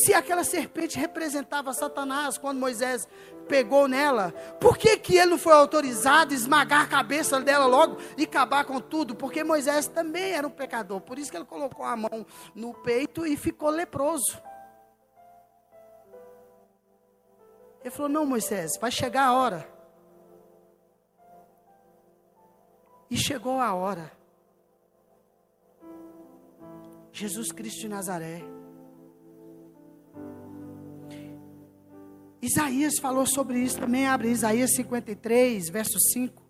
Se 0.03 0.13
aquela 0.13 0.43
serpente 0.43 0.97
representava 0.97 1.73
Satanás 1.73 2.37
quando 2.37 2.59
Moisés 2.59 3.07
pegou 3.51 3.85
nela, 3.85 4.31
por 4.61 4.77
que, 4.77 4.97
que 4.97 5.17
ele 5.17 5.31
não 5.31 5.37
foi 5.37 5.51
autorizado 5.51 6.31
a 6.31 6.37
esmagar 6.37 6.83
a 6.83 6.87
cabeça 6.87 7.37
dela 7.41 7.65
logo 7.65 7.97
e 8.17 8.23
acabar 8.23 8.63
com 8.63 8.79
tudo? 8.79 9.13
Porque 9.13 9.43
Moisés 9.43 9.87
também 9.87 10.31
era 10.31 10.47
um 10.47 10.51
pecador, 10.51 11.01
por 11.01 11.19
isso 11.19 11.29
que 11.29 11.35
ele 11.35 11.43
colocou 11.43 11.85
a 11.85 11.97
mão 11.97 12.25
no 12.55 12.73
peito 12.73 13.27
e 13.27 13.35
ficou 13.35 13.69
leproso. 13.69 14.41
Ele 17.81 17.91
falou: 17.91 18.07
Não, 18.07 18.25
Moisés, 18.25 18.71
vai 18.79 18.89
chegar 18.89 19.25
a 19.25 19.33
hora. 19.33 19.67
E 23.09 23.17
chegou 23.17 23.59
a 23.59 23.73
hora. 23.73 24.13
Jesus 27.11 27.51
Cristo 27.51 27.81
de 27.81 27.89
Nazaré. 27.89 28.60
Isaías 32.41 32.93
falou 32.99 33.25
sobre 33.25 33.59
isso 33.59 33.79
também. 33.79 34.07
Abre 34.07 34.29
Isaías 34.29 34.73
53, 34.75 35.69
verso 35.69 35.99
5. 36.11 36.41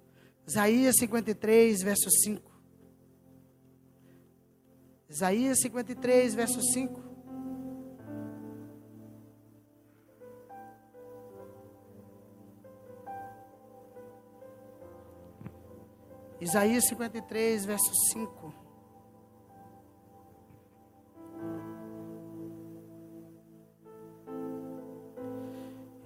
Isaías 0.48 0.96
53, 0.98 1.84
verso 1.84 2.10
5. 2.10 2.52
Isaías 5.10 5.60
53, 5.60 6.34
verso 6.34 6.62
5. 6.62 7.12
Isaías 16.40 16.88
53, 16.88 17.66
verso 17.66 17.92
5. 18.14 18.61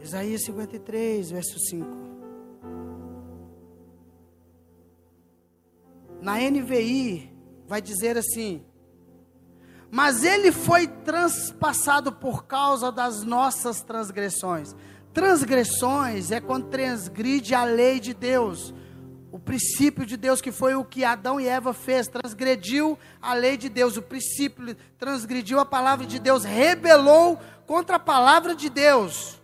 Isaías 0.05 0.43
53, 0.43 1.31
verso 1.31 1.57
5. 1.57 1.87
Na 6.21 6.35
NVI 6.37 7.33
vai 7.67 7.81
dizer 7.81 8.15
assim: 8.15 8.63
Mas 9.89 10.23
ele 10.23 10.51
foi 10.51 10.87
transpassado 10.87 12.11
por 12.11 12.45
causa 12.45 12.91
das 12.91 13.23
nossas 13.23 13.81
transgressões. 13.81 14.75
Transgressões 15.11 16.29
é 16.29 16.39
quando 16.39 16.67
transgride 16.67 17.55
a 17.55 17.63
lei 17.63 17.99
de 17.99 18.13
Deus 18.13 18.75
o 19.31 19.39
princípio 19.39 20.05
de 20.05 20.15
Deus, 20.15 20.39
que 20.39 20.51
foi 20.51 20.75
o 20.75 20.85
que 20.85 21.03
Adão 21.03 21.41
e 21.41 21.47
Eva 21.47 21.73
fez, 21.73 22.07
transgrediu 22.07 22.97
a 23.21 23.33
lei 23.33 23.57
de 23.57 23.67
Deus, 23.67 23.97
o 23.97 24.01
princípio, 24.01 24.77
transgrediu 24.97 25.59
a 25.59 25.65
palavra 25.65 26.05
de 26.05 26.19
Deus, 26.19 26.45
rebelou 26.45 27.37
contra 27.65 27.97
a 27.97 27.99
palavra 27.99 28.55
de 28.55 28.69
Deus. 28.69 29.43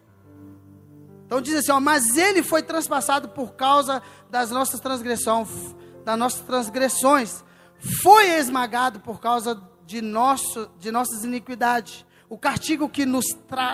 Então 1.32 1.40
diz 1.40 1.56
assim, 1.56 1.72
ó, 1.72 1.80
mas 1.80 2.18
ele 2.18 2.44
foi 2.44 2.62
transpassado 2.62 3.30
por 3.30 3.54
causa 3.54 4.04
das 4.30 4.52
nossas 4.52 4.82
transgressões, 4.82 5.48
das 6.04 6.20
nossas 6.20 6.42
transgressões, 6.42 7.42
foi 8.04 8.32
esmagado 8.32 9.00
por 9.00 9.22
causa 9.22 9.58
de, 9.86 10.02
nosso, 10.02 10.70
de 10.78 10.92
nossas 10.92 11.24
iniquidades. 11.24 12.06
O 12.28 12.38
castigo 12.38 12.90
que 12.90 13.06
nos, 13.06 13.24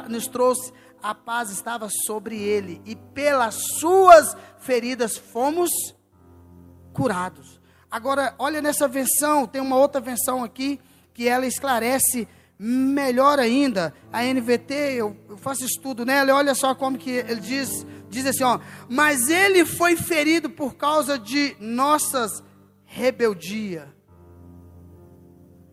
nos 0.08 0.28
trouxe 0.28 0.72
a 1.01 1.16
paz 1.16 1.49
estava 1.49 1.89
sobre 2.05 2.39
ele, 2.39 2.80
e 2.86 2.95
pelas 2.95 3.55
suas 3.80 4.38
feridas 4.60 5.18
fomos 5.18 5.72
curados. 6.93 7.60
Agora, 7.89 8.36
olha 8.38 8.62
nessa 8.62 8.88
versão, 8.88 9.47
tem 9.47 9.64
uma 9.64 9.78
outra 9.78 9.99
versão 9.99 10.43
aqui 10.43 10.80
que 11.12 11.28
ela 11.28 11.47
esclarece 11.47 12.28
melhor 12.60 13.39
ainda. 13.39 13.93
A 14.12 14.24
NVT, 14.24 14.74
eu, 14.74 15.16
faço 15.38 15.64
estudo 15.64 16.05
nela, 16.05 16.30
e 16.30 16.34
olha 16.34 16.55
só 16.55 16.74
como 16.74 16.97
que 16.97 17.12
ele 17.12 17.41
diz, 17.41 17.86
diz 18.10 18.26
assim, 18.26 18.43
ó, 18.43 18.60
mas 18.89 19.30
ele 19.30 19.66
foi 19.66 19.95
ferido 19.95 20.49
por 20.49 20.76
causa 20.76 21.18
de 21.18 21.55
nossas 21.60 22.43
rebeldia. 22.86 23.93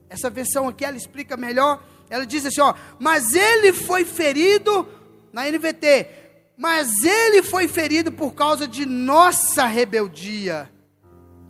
Essa 0.08 0.28
versão 0.28 0.68
aqui 0.68 0.84
ela 0.84 0.96
explica 0.96 1.36
melhor. 1.36 1.82
Ela 2.10 2.26
diz 2.26 2.44
assim, 2.44 2.60
ó, 2.60 2.74
mas 2.98 3.34
ele 3.34 3.72
foi 3.72 4.04
ferido 4.04 4.86
na 5.32 5.50
NVT, 5.50 6.08
mas 6.56 7.02
ele 7.02 7.42
foi 7.42 7.66
ferido 7.66 8.12
por 8.12 8.34
causa 8.34 8.68
de 8.68 8.86
nossa 8.86 9.66
rebeldia 9.66 10.70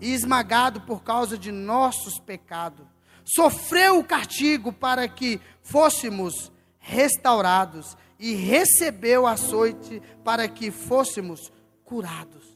e 0.01 0.13
esmagado 0.13 0.81
por 0.83 1.03
causa 1.03 1.37
de 1.37 1.51
nossos 1.51 2.19
pecados. 2.21 2.94
Sofreu 3.25 3.99
o 3.99 4.05
castigo 4.05 4.73
para 4.73 5.09
que 5.09 5.41
fôssemos 5.63 6.53
restaurados 6.79 7.97
e 8.19 8.35
recebeu 8.35 9.27
açoite 9.27 10.03
para 10.23 10.47
que 10.49 10.71
fôssemos 10.71 11.51
curados. 11.85 12.55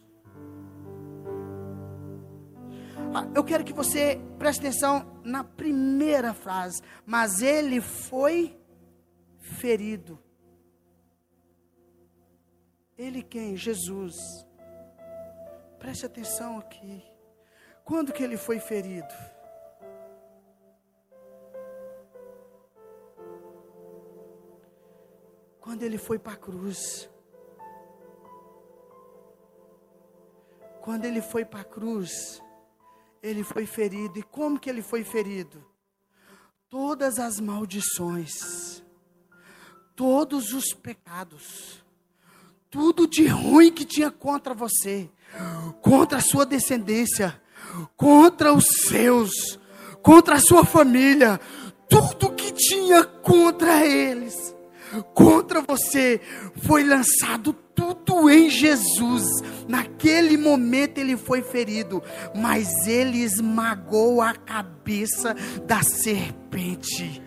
Ah, 3.15 3.27
eu 3.35 3.43
quero 3.43 3.65
que 3.65 3.73
você 3.73 4.21
preste 4.39 4.61
atenção 4.61 5.21
na 5.25 5.43
primeira 5.43 6.35
frase. 6.35 6.83
Mas 7.07 7.41
ele 7.41 7.81
foi 7.81 8.59
ferido. 9.39 10.19
Ele 12.97 13.23
quem? 13.23 13.57
Jesus. 13.57 14.15
Preste 15.79 16.05
atenção 16.05 16.59
aqui. 16.59 17.03
Quando 17.85 18.13
que 18.13 18.23
ele 18.23 18.37
foi 18.37 18.61
ferido? 18.61 19.15
Quando 25.69 25.83
ele 25.83 25.99
foi 25.99 26.19
para 26.19 26.33
a 26.33 26.37
cruz. 26.37 27.11
Quando 30.81 31.05
ele 31.05 31.21
foi 31.21 31.45
para 31.45 31.61
a 31.61 31.65
cruz, 31.65 32.43
ele 33.23 33.45
foi 33.45 33.67
ferido. 33.67 34.19
E 34.19 34.23
como 34.23 34.59
que 34.59 34.71
ele 34.71 34.81
foi 34.81 35.05
ferido? 35.05 35.63
Todas 36.71 37.19
as 37.19 37.39
maldições, 37.39 38.83
todos 39.95 40.55
os 40.55 40.73
pecados, 40.73 41.85
tudo 42.71 43.07
de 43.07 43.27
ruim 43.27 43.71
que 43.71 43.85
tinha 43.85 44.11
contra 44.11 44.55
você, 44.55 45.11
contra 45.83 46.17
a 46.17 46.23
sua 46.23 46.47
descendência, 46.47 47.39
contra 47.95 48.55
os 48.55 48.65
seus, 48.89 49.61
contra 50.01 50.37
a 50.37 50.41
sua 50.41 50.65
família, 50.65 51.39
tudo 51.91 52.33
que 52.33 52.53
tinha 52.53 53.05
contra 53.05 53.85
eles, 53.85 54.57
contra 55.15 55.63
você, 55.63 56.21
foi 56.67 56.83
lançado 56.83 57.53
tudo 57.75 58.29
em 58.31 58.51
Jesus. 58.51 59.25
Naquele 59.69 60.37
momento 60.37 60.99
ele 60.99 61.17
foi 61.17 61.43
ferido, 61.43 62.03
mas 62.35 62.87
ele 62.87 63.19
esmagou 63.19 64.21
a 64.21 64.35
cabeça 64.35 65.35
da 65.67 65.83
serpente 65.83 67.23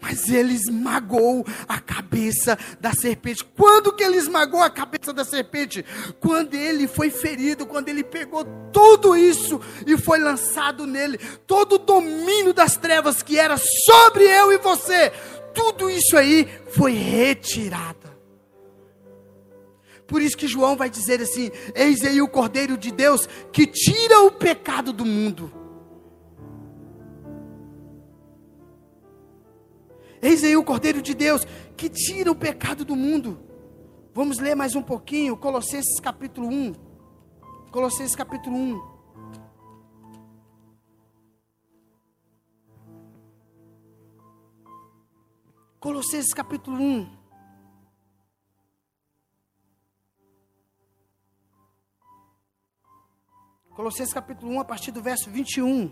mas 0.00 0.28
ele 0.28 0.54
esmagou 0.54 1.44
a 1.68 1.78
cabeça 1.78 2.58
da 2.80 2.92
serpente. 2.92 3.44
Quando 3.44 3.92
que 3.92 4.02
ele 4.02 4.16
esmagou 4.16 4.62
a 4.62 4.70
cabeça 4.70 5.12
da 5.12 5.24
serpente? 5.24 5.84
Quando 6.18 6.54
ele 6.54 6.88
foi 6.88 7.10
ferido, 7.10 7.66
quando 7.66 7.88
ele 7.88 8.02
pegou 8.02 8.44
tudo 8.72 9.14
isso 9.14 9.60
e 9.86 9.98
foi 9.98 10.18
lançado 10.18 10.86
nele, 10.86 11.18
todo 11.46 11.74
o 11.74 11.78
domínio 11.78 12.54
das 12.54 12.76
trevas 12.76 13.22
que 13.22 13.38
era 13.38 13.56
sobre 13.58 14.24
eu 14.24 14.52
e 14.52 14.58
você, 14.58 15.12
tudo 15.54 15.90
isso 15.90 16.16
aí 16.16 16.46
foi 16.68 16.92
retirado. 16.92 18.10
Por 20.06 20.20
isso 20.20 20.36
que 20.36 20.48
João 20.48 20.76
vai 20.76 20.90
dizer 20.90 21.20
assim: 21.20 21.50
Eis 21.74 22.02
aí 22.02 22.20
o 22.20 22.28
Cordeiro 22.28 22.76
de 22.76 22.90
Deus 22.90 23.28
que 23.52 23.66
tira 23.66 24.22
o 24.22 24.30
pecado 24.32 24.92
do 24.92 25.04
mundo. 25.04 25.52
Eis 30.20 30.42
aí 30.42 30.56
o 30.56 30.64
Cordeiro 30.64 31.00
de 31.00 31.14
Deus 31.14 31.46
que 31.76 31.88
tira 31.88 32.30
o 32.30 32.34
pecado 32.34 32.84
do 32.84 32.96
mundo. 32.96 33.40
Vamos 34.12 34.38
ler 34.38 34.56
mais 34.56 34.74
um 34.74 34.82
pouquinho, 34.82 35.36
Colossenses 35.36 36.00
capítulo 36.00 36.48
1. 36.48 36.74
Colossenses 37.70 38.16
capítulo 38.16 38.56
1. 38.56 38.89
Colossenses 45.80 46.34
capítulo 46.34 46.76
1. 46.76 47.18
Colossenses 53.74 54.12
capítulo 54.12 54.52
1, 54.52 54.60
a 54.60 54.64
partir 54.66 54.90
do 54.90 55.00
verso 55.00 55.30
21. 55.30 55.90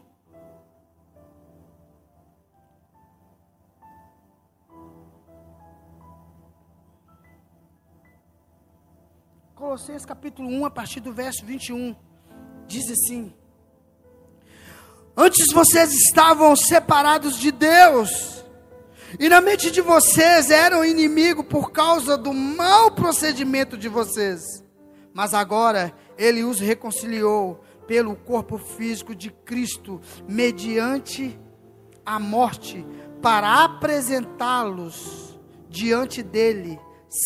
Colossenses 9.54 10.04
capítulo 10.04 10.50
1, 10.50 10.66
a 10.66 10.70
partir 10.70 11.00
do 11.00 11.14
verso 11.14 11.46
21, 11.46 11.96
diz 12.66 12.90
assim: 12.90 13.34
Antes 15.16 15.50
vocês 15.54 15.90
estavam 15.94 16.54
separados 16.54 17.38
de 17.38 17.50
Deus, 17.50 18.37
e 19.18 19.28
na 19.28 19.40
mente 19.40 19.70
de 19.70 19.80
vocês 19.80 20.50
eram 20.50 20.84
inimigo 20.84 21.44
por 21.44 21.70
causa 21.70 22.16
do 22.16 22.32
mau 22.32 22.90
procedimento 22.90 23.76
de 23.76 23.88
vocês, 23.88 24.42
mas 25.14 25.32
agora 25.32 25.94
Ele 26.16 26.44
os 26.44 26.58
reconciliou 26.58 27.60
pelo 27.86 28.14
corpo 28.14 28.58
físico 28.58 29.14
de 29.14 29.30
Cristo, 29.30 30.00
mediante 30.28 31.38
a 32.04 32.18
morte, 32.20 32.86
para 33.22 33.64
apresentá-los 33.64 35.40
diante 35.68 36.22
dele 36.22 36.78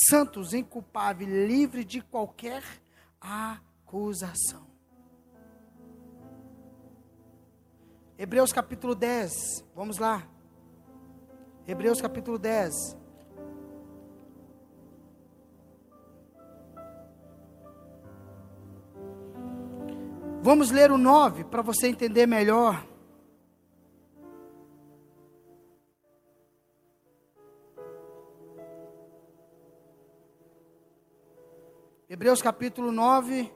santos, 0.09 0.55
inculpáveis, 0.55 1.29
livre 1.29 1.85
de 1.85 2.01
qualquer 2.01 2.63
acusação. 3.21 4.71
Hebreus 8.17 8.53
capítulo 8.53 8.95
10, 8.95 9.33
vamos 9.75 9.99
lá. 9.99 10.32
Hebreus 11.67 12.01
capítulo 12.01 12.39
10. 12.39 12.73
Vamos 20.43 20.73
ler 20.73 20.91
o 20.91 20.99
9 20.99 21.45
para 21.45 21.63
você 21.63 21.87
entender 21.87 22.27
melhor. 22.27 22.85
Hebreus 32.09 32.43
capítulo 32.43 32.91
9, 32.93 33.51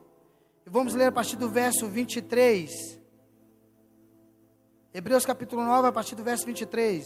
vamos 0.65 0.95
ler 0.95 1.09
a 1.09 1.13
partir 1.13 1.37
do 1.37 1.49
verso 1.49 1.89
23. 1.89 2.71
Hebreus 4.95 5.27
capítulo 5.27 5.63
9, 5.65 5.89
a 5.89 5.93
partir 5.93 6.15
do 6.15 6.23
verso 6.23 6.47
23. 6.47 7.05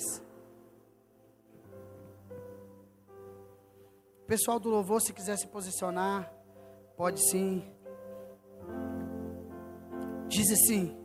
Pessoal 4.30 4.60
do 4.60 4.68
louvor, 4.68 5.02
se 5.02 5.12
quiser 5.12 5.36
se 5.36 5.48
posicionar, 5.48 6.32
pode 6.96 7.20
sim. 7.30 7.64
Diz 10.28 10.52
assim: 10.52 10.96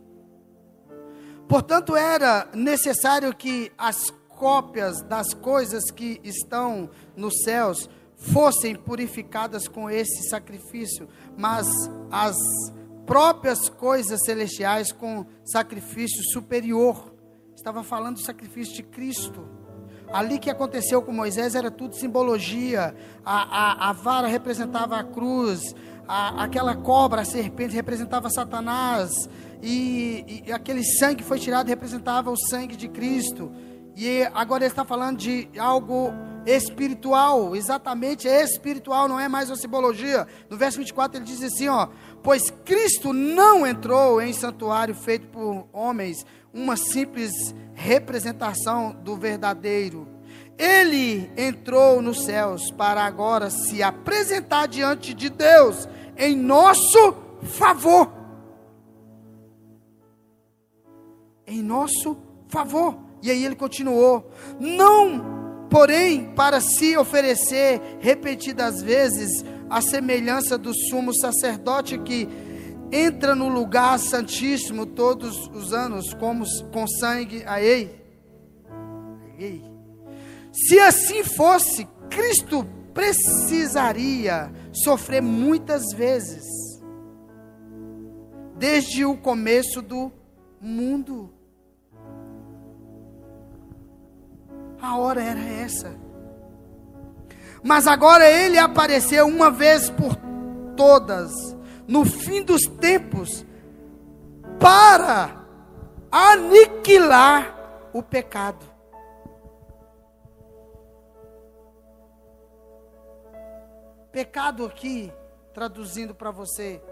Portanto, 1.48 1.96
era 1.96 2.48
necessário 2.54 3.34
que 3.34 3.72
as 3.76 4.10
cópias 4.28 5.02
das 5.02 5.34
coisas 5.34 5.90
que 5.90 6.20
estão 6.22 6.88
nos 7.16 7.42
céus 7.42 7.90
fossem 8.14 8.76
purificadas 8.76 9.66
com 9.66 9.90
esse 9.90 10.28
sacrifício, 10.28 11.08
mas 11.36 11.66
as 12.12 12.36
próprias 13.06 13.68
coisas 13.68 14.20
celestiais 14.24 14.92
com 14.92 15.26
sacrifício 15.44 16.22
superior. 16.32 17.12
Estava 17.56 17.82
falando 17.82 18.18
do 18.18 18.22
sacrifício 18.22 18.76
de 18.76 18.84
Cristo. 18.84 19.55
Ali 20.12 20.38
que 20.38 20.50
aconteceu 20.50 21.02
com 21.02 21.12
Moisés 21.12 21.54
era 21.54 21.70
tudo 21.70 21.94
simbologia. 21.94 22.94
A, 23.24 23.88
a, 23.88 23.90
a 23.90 23.92
vara 23.92 24.28
representava 24.28 24.96
a 24.96 25.04
cruz, 25.04 25.74
a, 26.06 26.44
aquela 26.44 26.74
cobra, 26.76 27.22
a 27.22 27.24
serpente, 27.24 27.74
representava 27.74 28.30
Satanás, 28.30 29.10
e, 29.62 30.42
e 30.46 30.52
aquele 30.52 30.84
sangue 30.84 31.16
que 31.16 31.24
foi 31.24 31.38
tirado 31.38 31.68
representava 31.68 32.30
o 32.30 32.36
sangue 32.36 32.76
de 32.76 32.88
Cristo. 32.88 33.50
E 33.96 34.22
agora 34.34 34.64
ele 34.64 34.72
está 34.72 34.84
falando 34.84 35.16
de 35.16 35.48
algo 35.58 36.12
espiritual, 36.44 37.56
exatamente 37.56 38.28
espiritual, 38.28 39.08
não 39.08 39.18
é 39.18 39.26
mais 39.26 39.48
uma 39.48 39.56
simbologia. 39.56 40.26
No 40.50 40.56
verso 40.56 40.78
24 40.78 41.18
ele 41.18 41.24
diz 41.24 41.42
assim, 41.42 41.68
ó: 41.68 41.88
"Pois 42.22 42.50
Cristo 42.64 43.12
não 43.12 43.66
entrou 43.66 44.20
em 44.20 44.32
santuário 44.34 44.94
feito 44.94 45.26
por 45.28 45.66
homens, 45.72 46.24
uma 46.56 46.74
simples 46.76 47.54
representação 47.74 48.96
do 49.04 49.14
verdadeiro. 49.14 50.08
Ele 50.58 51.30
entrou 51.36 52.00
nos 52.00 52.24
céus 52.24 52.70
para 52.72 53.04
agora 53.04 53.50
se 53.50 53.82
apresentar 53.82 54.66
diante 54.66 55.12
de 55.12 55.28
Deus 55.28 55.86
em 56.16 56.34
nosso 56.34 57.14
favor. 57.42 58.10
Em 61.46 61.62
nosso 61.62 62.16
favor. 62.48 62.96
E 63.22 63.30
aí 63.30 63.44
ele 63.44 63.54
continuou: 63.54 64.30
Não, 64.58 65.68
porém, 65.68 66.32
para 66.34 66.58
se 66.58 66.96
oferecer 66.96 67.98
repetidas 68.00 68.80
vezes 68.80 69.44
a 69.68 69.82
semelhança 69.82 70.56
do 70.56 70.72
sumo 70.88 71.14
sacerdote 71.14 71.98
que 71.98 72.26
entra 72.92 73.34
no 73.34 73.48
lugar 73.48 73.98
santíssimo 73.98 74.86
todos 74.86 75.48
os 75.48 75.72
anos 75.72 76.14
como 76.14 76.44
com 76.72 76.86
sangue 76.86 77.42
a 77.46 77.62
ei. 77.62 78.04
Se 80.52 80.78
assim 80.78 81.22
fosse, 81.22 81.86
Cristo 82.08 82.66
precisaria 82.94 84.50
sofrer 84.72 85.20
muitas 85.20 85.82
vezes, 85.94 86.44
desde 88.56 89.04
o 89.04 89.16
começo 89.16 89.82
do 89.82 90.10
mundo. 90.60 91.30
A 94.80 94.96
hora 94.96 95.22
era 95.22 95.40
essa. 95.40 95.94
Mas 97.62 97.86
agora 97.86 98.26
ele 98.30 98.58
apareceu 98.58 99.26
uma 99.26 99.50
vez 99.50 99.90
por 99.90 100.16
todas, 100.76 101.32
no 101.86 102.04
fim 102.04 102.42
dos 102.42 102.62
tempos, 102.62 103.46
para 104.58 105.44
aniquilar 106.10 107.88
o 107.92 108.02
pecado. 108.02 108.64
Pecado 114.10 114.64
aqui, 114.64 115.12
traduzindo 115.52 116.14
para 116.14 116.30
você, 116.30 116.82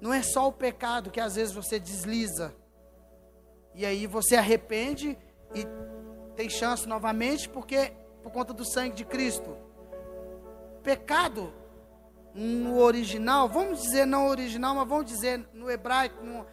não 0.00 0.12
é 0.12 0.22
só 0.22 0.46
o 0.48 0.52
pecado 0.52 1.10
que 1.10 1.20
às 1.20 1.34
vezes 1.34 1.52
você 1.52 1.78
desliza, 1.78 2.54
e 3.74 3.84
aí 3.84 4.06
você 4.06 4.36
arrepende 4.36 5.18
e 5.54 5.66
tem 6.36 6.48
chance 6.48 6.88
novamente, 6.88 7.48
porque 7.48 7.92
por 8.22 8.32
conta 8.32 8.52
do 8.52 8.64
sangue 8.64 8.94
de 8.94 9.04
Cristo. 9.04 9.56
Pecado 10.82 11.52
no 12.34 12.78
original, 12.78 13.48
vamos 13.48 13.82
dizer 13.82 14.06
não 14.06 14.28
original, 14.28 14.74
mas 14.74 14.88
vamos 14.88 15.06
dizer 15.06 15.48
no 15.52 15.70
hebraico, 15.70 16.24
no, 16.24 16.46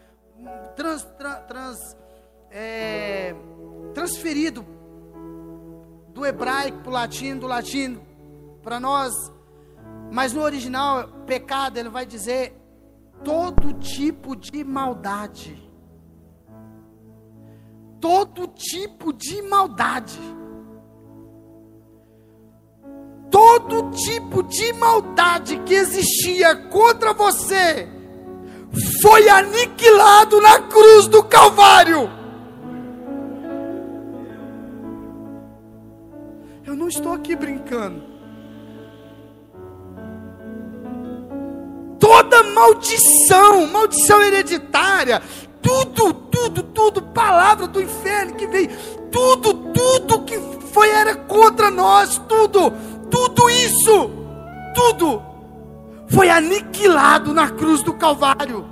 trans, 0.75 1.03
trans, 1.17 1.45
trans 1.47 1.77
é, 2.51 3.35
transferido 3.93 4.65
do 6.09 6.25
hebraico 6.25 6.79
para 6.79 6.89
o 6.89 6.93
latino, 6.93 7.41
do 7.41 7.47
latino 7.47 8.01
para 8.63 8.79
nós. 8.79 9.13
Mas 10.11 10.33
no 10.33 10.41
original, 10.41 11.07
pecado, 11.25 11.77
ele 11.77 11.89
vai 11.89 12.05
dizer 12.05 12.55
todo 13.23 13.73
tipo 13.73 14.35
de 14.35 14.63
maldade. 14.63 15.63
Todo 17.99 18.47
tipo 18.47 19.11
de 19.11 19.41
maldade. 19.43 20.19
Todo 23.37 23.91
tipo 23.91 24.41
de 24.41 24.73
maldade 24.73 25.57
que 25.59 25.75
existia 25.75 26.55
contra 26.55 27.13
você 27.13 27.87
foi 28.99 29.29
aniquilado 29.29 30.41
na 30.41 30.59
cruz 30.61 31.05
do 31.05 31.23
Calvário. 31.23 32.09
Eu 36.65 36.75
não 36.75 36.87
estou 36.87 37.13
aqui 37.13 37.35
brincando. 37.35 38.17
toda 41.99 42.41
maldição, 42.41 43.67
maldição 43.67 44.21
hereditária, 44.21 45.21
tudo, 45.61 46.13
tudo, 46.13 46.63
tudo, 46.63 47.01
palavra 47.01 47.67
do 47.67 47.81
inferno 47.81 48.35
que 48.35 48.47
veio, 48.47 48.69
tudo, 49.11 49.53
tudo 49.73 50.23
que 50.23 50.37
foi 50.71 50.89
era 50.89 51.15
contra 51.15 51.69
nós, 51.71 52.21
tudo, 52.29 52.71
tudo 53.09 53.49
isso, 53.49 54.09
tudo 54.73 55.21
foi 56.07 56.29
aniquilado 56.29 57.33
na 57.33 57.49
cruz 57.49 57.81
do 57.83 57.93
Calvário. 57.93 58.65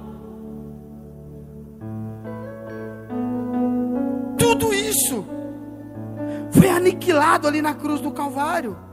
Tudo 4.37 4.73
isso 4.73 5.25
foi 6.51 6.69
aniquilado 6.69 7.47
ali 7.47 7.61
na 7.61 7.73
cruz 7.73 7.99
do 7.99 8.11
Calvário. 8.11 8.84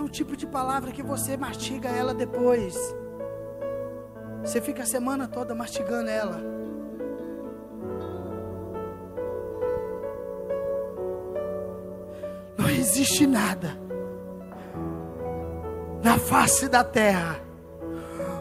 É 0.00 0.02
o 0.02 0.08
tipo 0.08 0.34
de 0.34 0.46
palavra 0.46 0.90
que 0.92 1.02
você 1.02 1.36
mastiga 1.36 1.90
ela 1.90 2.14
depois. 2.14 2.74
Você 4.42 4.60
fica 4.60 4.82
a 4.82 4.86
semana 4.86 5.28
toda 5.28 5.54
mastigando 5.54 6.08
ela. 6.08 6.42
Não 12.56 12.68
existe 12.70 13.26
nada 13.26 13.76
na 16.02 16.18
face 16.18 16.66
da 16.66 16.82
terra 16.82 17.38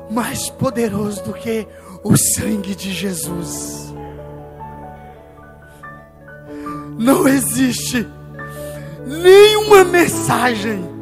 mais 0.09 0.49
poderoso 0.49 1.23
do 1.25 1.33
que 1.33 1.67
o 2.03 2.15
sangue 2.15 2.73
de 2.73 2.93
Jesus. 2.93 3.93
Não 6.97 7.27
existe 7.27 8.07
nenhuma 9.05 9.83
mensagem 9.83 10.98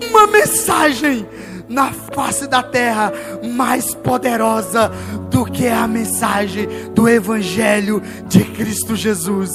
nenhuma 0.00 0.26
mensagem 0.26 1.26
na 1.68 1.92
face 1.92 2.46
da 2.46 2.62
terra 2.62 3.12
mais 3.54 3.94
poderosa 3.94 4.90
do 5.30 5.44
que 5.44 5.66
a 5.66 5.86
mensagem 5.86 6.68
do 6.94 7.08
Evangelho 7.08 8.02
de 8.28 8.44
Cristo 8.44 8.94
Jesus. 8.94 9.50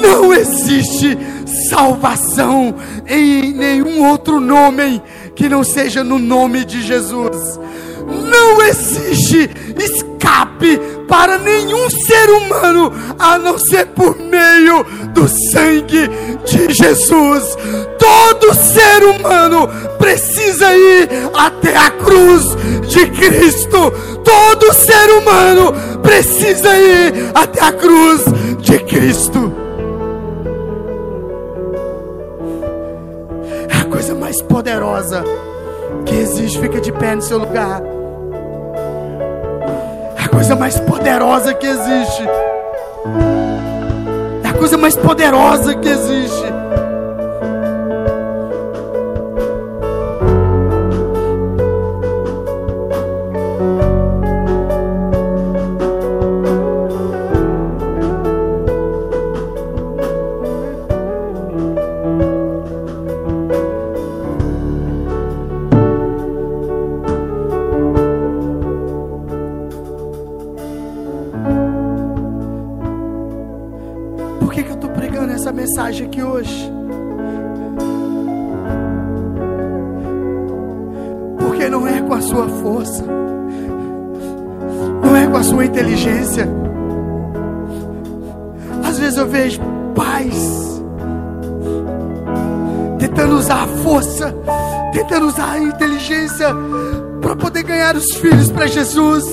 Não 0.00 0.32
existe 0.32 1.16
salvação 1.68 2.74
em 3.06 3.52
nenhum 3.52 4.06
outro 4.06 4.38
nome 4.38 5.02
que 5.34 5.48
não 5.48 5.64
seja 5.64 6.04
no 6.04 6.18
nome 6.18 6.64
de 6.64 6.82
Jesus. 6.82 7.58
Não 8.06 8.60
existe 8.62 9.50
escape 9.78 10.78
para 11.10 11.38
nenhum 11.38 11.90
ser 11.90 12.30
humano 12.30 12.92
a 13.18 13.36
não 13.36 13.58
ser 13.58 13.86
por 13.88 14.16
meio 14.16 14.84
do 15.12 15.28
sangue 15.52 16.08
de 16.46 16.72
Jesus. 16.72 17.58
Todo 17.98 18.54
ser 18.54 19.02
humano 19.02 19.68
precisa 19.98 20.72
ir 20.72 21.08
até 21.34 21.76
a 21.76 21.90
cruz 21.90 22.44
de 22.88 23.06
Cristo. 23.10 23.92
Todo 24.24 24.72
ser 24.72 25.10
humano 25.10 25.74
precisa 26.00 26.76
ir 26.78 27.32
até 27.34 27.60
a 27.60 27.72
cruz 27.72 28.24
de 28.60 28.78
Cristo. 28.78 29.52
É 33.68 33.76
a 33.80 33.84
coisa 33.86 34.14
mais 34.14 34.40
poderosa 34.42 35.24
que 36.06 36.14
existe. 36.14 36.60
Fica 36.60 36.80
de 36.80 36.92
pé 36.92 37.16
no 37.16 37.22
seu 37.22 37.38
lugar. 37.38 37.99
Coisa 40.30 40.54
mais 40.56 40.78
poderosa 40.80 41.52
que 41.54 41.66
existe. 41.66 42.22
É 44.44 44.48
a 44.48 44.52
coisa 44.52 44.76
mais 44.78 44.96
poderosa 44.96 45.74
que 45.74 45.88
existe. 45.88 46.49
Filhos 98.16 98.50
para 98.50 98.66
Jesus. 98.66 99.24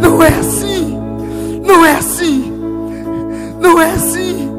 Não 0.00 0.22
é 0.22 0.28
assim. 0.28 0.98
Não 1.64 1.84
é 1.84 1.92
assim. 1.92 2.52
Não 3.60 3.80
é 3.80 3.90
assim. 3.90 4.50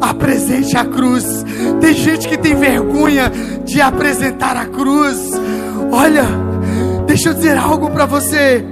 Apresente 0.00 0.76
a 0.76 0.84
cruz. 0.84 1.44
Tem 1.80 1.94
gente 1.94 2.28
que 2.28 2.36
tem 2.36 2.54
vergonha 2.54 3.30
de 3.64 3.80
apresentar 3.80 4.56
a 4.56 4.66
cruz. 4.66 5.30
Olha, 5.92 6.24
deixa 7.06 7.30
eu 7.30 7.34
dizer 7.34 7.56
algo 7.56 7.90
para 7.90 8.06
você. 8.06 8.64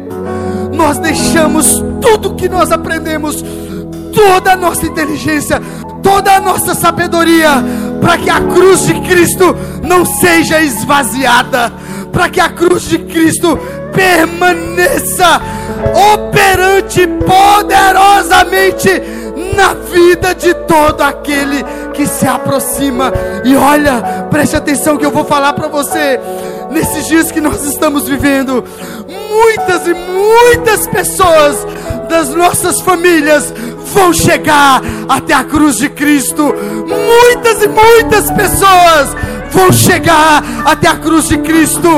Nós 0.74 0.98
deixamos 0.98 1.82
tudo 2.00 2.34
que 2.34 2.48
nós 2.48 2.70
aprendemos, 2.70 3.44
toda 4.14 4.52
a 4.52 4.56
nossa 4.56 4.86
inteligência, 4.86 5.60
toda 6.02 6.36
a 6.36 6.40
nossa 6.40 6.74
sabedoria, 6.74 7.50
para 8.00 8.16
que 8.16 8.30
a 8.30 8.40
cruz 8.40 8.86
de 8.86 8.94
Cristo 9.00 9.56
não 9.82 10.04
seja 10.04 10.60
esvaziada, 10.60 11.72
para 12.12 12.28
que 12.28 12.40
a 12.40 12.48
cruz 12.48 12.82
de 12.82 12.98
Cristo 12.98 13.58
permaneça 13.92 15.40
operante 16.14 17.06
poderosamente 17.06 18.88
na 19.54 19.74
vida 19.74 20.34
de 20.34 20.54
todo 20.54 21.02
aquele 21.02 21.64
que 21.92 22.06
se 22.06 22.26
aproxima. 22.26 23.12
E 23.44 23.56
olha, 23.56 24.26
preste 24.30 24.56
atenção 24.56 24.96
que 24.96 25.04
eu 25.04 25.10
vou 25.10 25.24
falar 25.24 25.52
para 25.52 25.68
você. 25.68 26.20
Nesses 26.70 27.06
dias 27.06 27.32
que 27.32 27.40
nós 27.40 27.64
estamos 27.64 28.06
vivendo, 28.06 28.64
muitas 29.08 29.86
e 29.86 29.94
muitas 29.94 30.86
pessoas 30.86 31.66
das 32.08 32.28
nossas 32.30 32.80
famílias 32.80 33.52
vão 33.94 34.12
chegar 34.12 34.82
até 35.08 35.34
a 35.34 35.44
cruz 35.44 35.76
de 35.76 35.88
Cristo. 35.88 36.54
Muitas 36.86 37.62
e 37.62 37.68
muitas 37.68 38.30
pessoas 38.30 39.16
vão 39.58 39.72
chegar 39.72 40.42
até 40.64 40.88
a 40.88 40.94
cruz 40.94 41.28
de 41.28 41.38
Cristo. 41.38 41.88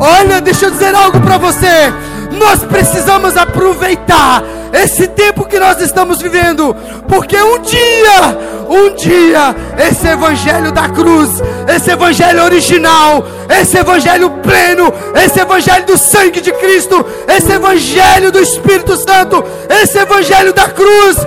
Olha, 0.00 0.40
deixa 0.40 0.66
eu 0.66 0.70
dizer 0.70 0.94
algo 0.94 1.20
para 1.20 1.36
você. 1.36 1.92
Nós 2.32 2.64
precisamos 2.64 3.36
aproveitar 3.36 4.42
esse 4.72 5.06
tempo 5.08 5.44
que 5.44 5.58
nós 5.58 5.80
estamos 5.82 6.22
vivendo, 6.22 6.74
porque 7.08 7.36
um 7.36 7.58
dia, 7.58 8.38
um 8.68 8.94
dia, 8.94 9.54
esse 9.76 10.06
evangelho 10.06 10.72
da 10.72 10.88
cruz, 10.88 11.28
esse 11.68 11.90
evangelho 11.90 12.44
original, 12.44 13.26
esse 13.60 13.76
evangelho 13.76 14.30
pleno, 14.42 14.92
esse 15.16 15.40
evangelho 15.40 15.86
do 15.86 15.98
sangue 15.98 16.40
de 16.40 16.52
Cristo, 16.52 17.04
esse 17.28 17.52
evangelho 17.52 18.30
do 18.30 18.38
Espírito 18.38 18.96
Santo, 18.96 19.44
esse 19.68 19.98
evangelho 19.98 20.54
da 20.54 20.68
cruz 20.68 21.18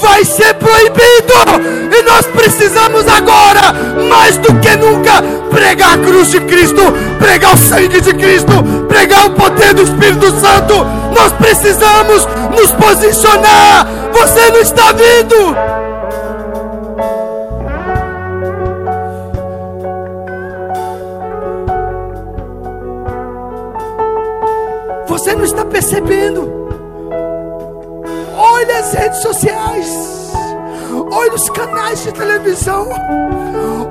vai 0.00 0.24
ser 0.24 0.54
proibido. 0.54 1.34
E 1.96 2.02
nós 2.02 2.26
precisamos 2.26 3.06
agora, 3.06 3.72
mais 4.08 4.36
do 4.38 4.54
que 4.60 4.76
nunca, 4.76 5.22
pregar 5.50 5.94
a 5.94 5.98
cruz 5.98 6.30
de 6.30 6.40
Cristo, 6.40 6.82
pregar 7.18 7.54
o 7.54 7.58
sangue 7.58 8.00
de 8.00 8.14
Cristo, 8.14 8.52
pregar 8.88 9.26
o 9.26 9.30
poder 9.30 9.74
do 9.74 9.82
Espírito 9.82 10.30
Santo. 10.40 10.74
Nós 11.14 11.32
precisamos 11.32 12.26
nos 12.56 12.72
posicionar. 12.72 13.86
Você 14.12 14.50
não 14.50 14.60
está 14.60 14.92
vindo. 14.92 15.56
Você 25.06 25.34
não 25.34 25.44
está 25.44 25.64
percebendo. 25.64 26.59
Olha 28.42 28.78
as 28.78 28.94
redes 28.94 29.20
sociais. 29.20 30.32
Olha 31.12 31.34
os 31.34 31.50
canais 31.50 32.02
de 32.02 32.12
televisão. 32.12 32.88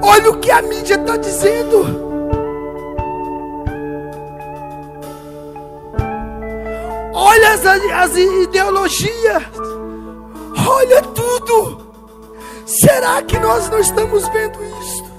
Olha 0.02 0.32
o 0.32 0.39
que 0.39 0.50
a 0.50 0.62
mídia 0.64 0.95
está 0.95 1.18
dizendo. 1.18 2.10
Olha 7.14 7.54
as, 7.54 7.64
as 7.64 8.18
ideologias. 8.18 9.43
Olha 10.68 11.02
tudo. 11.04 11.89
Será 12.66 13.22
que 13.22 13.38
nós 13.38 13.70
não 13.70 13.80
estamos 13.80 14.28
vendo 14.30 14.60
isso? 14.64 15.10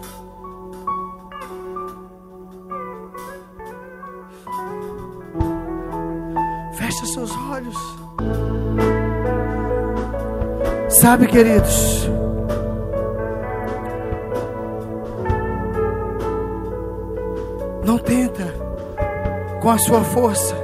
Feche 6.76 7.06
seus 7.06 7.30
olhos. 7.48 8.59
Sabe, 11.00 11.26
queridos, 11.28 12.06
não 17.82 17.96
tenta 17.96 18.52
com 19.62 19.70
a 19.70 19.78
sua 19.78 20.04
força. 20.04 20.54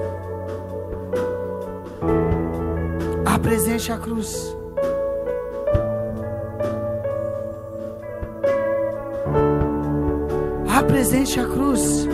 Apresente 3.25 3.91
a 3.91 3.97
cruz. 3.97 4.55
Apresente 10.69 11.41
a 11.41 11.45
cruz. 11.47 12.07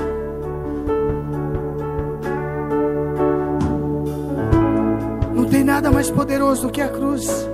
Não 5.35 5.45
tem 5.47 5.65
nada 5.65 5.91
mais 5.91 6.09
poderoso 6.09 6.69
do 6.69 6.71
que 6.73 6.81
a 6.81 6.89
cruz. 6.89 7.51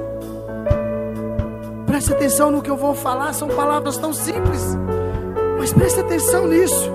Preste 1.99 2.12
atenção 2.12 2.53
no 2.53 2.62
que 2.62 2.70
eu 2.70 2.76
vou 2.76 2.94
falar, 2.94 3.32
são 3.32 3.49
palavras 3.49 3.96
tão 3.96 4.12
simples, 4.12 4.62
mas 5.59 5.72
preste 5.72 5.99
atenção 5.99 6.46
nisso. 6.46 6.88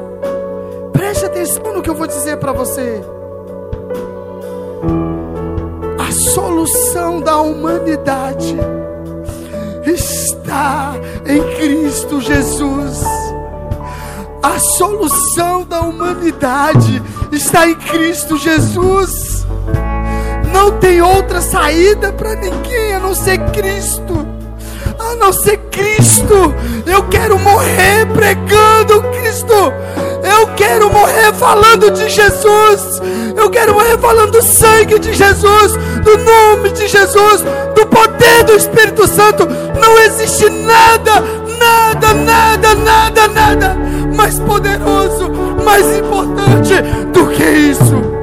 Preste 0.94 1.26
atenção 1.26 1.74
no 1.74 1.82
que 1.82 1.90
eu 1.90 1.94
vou 1.94 2.08
dizer 2.08 2.38
para 2.38 2.54
você. 2.54 3.04
A 6.00 6.10
solução 6.10 7.20
da 7.20 7.38
humanidade 7.42 8.56
está 9.86 10.94
em 11.26 11.44
Cristo 11.58 12.22
Jesus. 12.22 13.04
A 14.42 14.58
solução 14.58 15.66
da 15.66 15.82
humanidade 15.82 17.04
está 17.30 17.68
em 17.68 17.76
Cristo 17.76 18.38
Jesus. 18.38 19.46
Não 20.54 20.80
tem 20.80 21.02
outra 21.02 21.42
saída 21.42 22.14
para 22.14 22.36
ninguém 22.36 22.94
a 22.94 23.00
não 23.00 23.14
ser 23.14 23.38
Cristo 23.52 24.33
não 25.24 25.32
ser 25.32 25.58
Cristo. 25.72 26.54
Eu 26.86 27.04
quero 27.04 27.40
morrer 27.40 28.06
pregando 28.14 29.02
Cristo. 29.18 29.54
Eu 30.22 30.48
quero 30.56 30.92
morrer 30.92 31.34
falando 31.34 31.92
de 31.92 32.10
Jesus. 32.10 33.02
Eu 33.38 33.50
quero 33.50 33.74
morrer 33.74 33.98
falando 34.00 34.32
do 34.32 34.42
sangue 34.42 35.00
de 35.00 35.14
Jesus, 35.14 35.72
do 36.04 36.18
nome 36.18 36.72
de 36.72 36.88
Jesus, 36.88 37.42
do 37.74 37.86
poder 37.88 38.44
do 38.44 38.54
Espírito 38.54 39.08
Santo. 39.08 39.48
Não 39.80 39.98
existe 40.00 40.50
nada, 40.50 41.24
nada, 41.58 42.14
nada, 42.14 42.76
nada, 42.76 43.28
nada 43.30 43.78
mais 44.16 44.38
poderoso, 44.40 45.32
mais 45.64 45.86
importante 45.98 46.74
do 47.14 47.28
que 47.28 47.44
isso. 47.44 48.23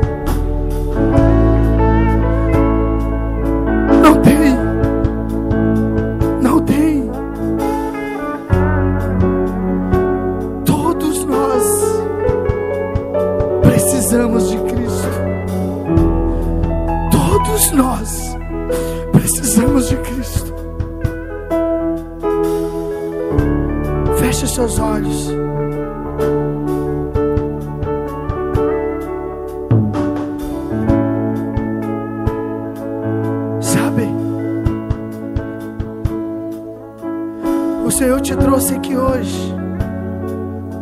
Te 38.30 38.36
trouxe 38.36 38.76
aqui 38.76 38.96
hoje 38.96 39.52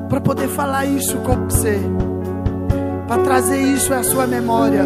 para 0.06 0.20
poder 0.20 0.48
falar 0.48 0.84
isso 0.84 1.16
com 1.20 1.48
você, 1.48 1.80
para 3.06 3.22
trazer 3.22 3.58
isso 3.58 3.94
à 3.94 4.02
sua 4.02 4.26
memória, 4.26 4.84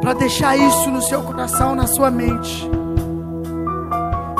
para 0.00 0.14
deixar 0.14 0.56
isso 0.56 0.90
no 0.90 1.02
seu 1.02 1.20
coração, 1.20 1.74
na 1.74 1.86
sua 1.86 2.10
mente. 2.10 2.70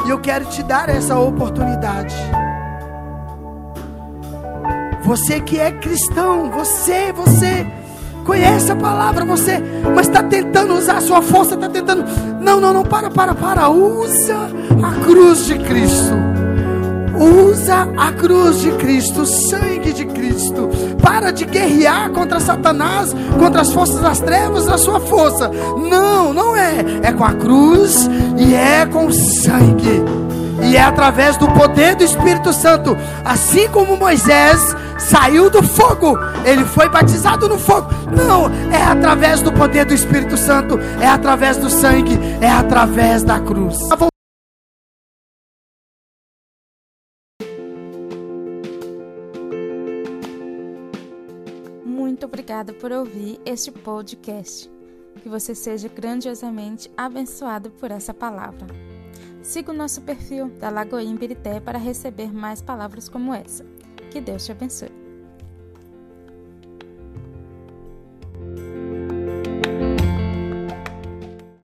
E 0.07 0.09
eu 0.09 0.19
quero 0.21 0.47
te 0.47 0.63
dar 0.63 0.89
essa 0.89 1.19
oportunidade. 1.19 2.15
Você 5.05 5.39
que 5.39 5.61
é 5.61 5.71
cristão, 5.71 6.51
você, 6.51 7.13
você 7.13 7.67
conhece 8.25 8.73
a 8.73 8.77
palavra, 8.77 9.23
você, 9.27 9.63
mas 9.95 10.07
está 10.07 10.23
tentando 10.23 10.73
usar 10.73 10.97
a 10.97 11.03
sua 11.03 11.21
força, 11.21 11.57
está 11.57 11.69
tentando. 11.69 12.07
Não, 12.41 12.59
não, 12.59 12.73
não, 12.73 12.85
para, 12.85 13.11
para, 13.11 13.35
para. 13.35 13.69
Usa 13.69 14.64
a 14.85 14.93
cruz 15.05 15.47
de 15.47 15.59
Cristo. 15.59 16.15
Usa 17.17 17.89
a 17.97 18.13
cruz 18.13 18.61
de 18.61 18.73
Cristo, 18.73 19.23
o 19.23 19.27
sangue 19.27 19.93
de 19.93 20.05
Cristo. 20.05 20.69
Para 21.01 21.31
de 21.31 21.45
guerrear 21.45 22.11
contra 22.11 22.41
Satanás, 22.41 23.15
contra 23.39 23.63
as 23.63 23.73
forças 23.73 24.01
das 24.01 24.21
trevas, 24.21 24.69
a 24.69 24.77
sua 24.77 25.01
força. 25.01 25.49
Não, 25.49 26.35
não 26.35 26.57
é. 26.57 26.85
É 27.03 27.13
com 27.13 27.25
a 27.25 27.33
cruz 27.33 28.09
e 28.37 28.55
é 28.55 28.85
com 28.85 29.07
o 29.07 29.13
sangue. 29.13 30.03
E 30.63 30.77
é 30.77 30.83
através 30.83 31.37
do 31.37 31.47
poder 31.49 31.95
do 31.95 32.05
Espírito 32.05 32.53
Santo. 32.53 32.97
Assim 33.25 33.69
como 33.69 33.97
Moisés 33.97 34.75
saiu 34.99 35.49
do 35.51 35.63
fogo, 35.63 36.19
ele 36.45 36.65
foi 36.65 36.89
batizado 36.89 37.49
no 37.49 37.59
fogo. 37.59 37.89
Não, 38.17 38.51
é 38.73 38.83
através 38.83 39.41
do 39.41 39.53
poder 39.53 39.85
do 39.85 39.95
Espírito 39.95 40.37
Santo, 40.37 40.79
é 41.01 41.07
através 41.07 41.57
do 41.57 41.71
sangue, 41.71 42.19
é 42.41 42.51
através 42.51 43.23
da 43.23 43.39
cruz. 43.41 43.77
Obrigada 52.55 52.73
por 52.73 52.93
ouvir 52.93 53.41
este 53.45 53.73
podcast. 53.73 54.71
Que 55.23 55.29
você 55.29 55.55
seja 55.55 55.89
grandiosamente 55.89 56.91
abençoado 56.97 57.71
por 57.71 57.91
essa 57.91 58.15
palavra. 58.15 58.67
Siga 59.43 59.73
o 59.73 59.75
nosso 59.75 60.03
perfil 60.03 60.49
da 60.61 60.71
Lagoinha 60.71 61.17
Birité 61.17 61.61
para 61.61 61.79
receber 61.79 62.33
mais 62.33 62.63
palavras 62.63 63.09
como 63.09 63.35
essa. 63.35 63.65
Que 64.11 64.21
Deus 64.21 64.45
te 64.45 64.53
abençoe. 64.53 65.04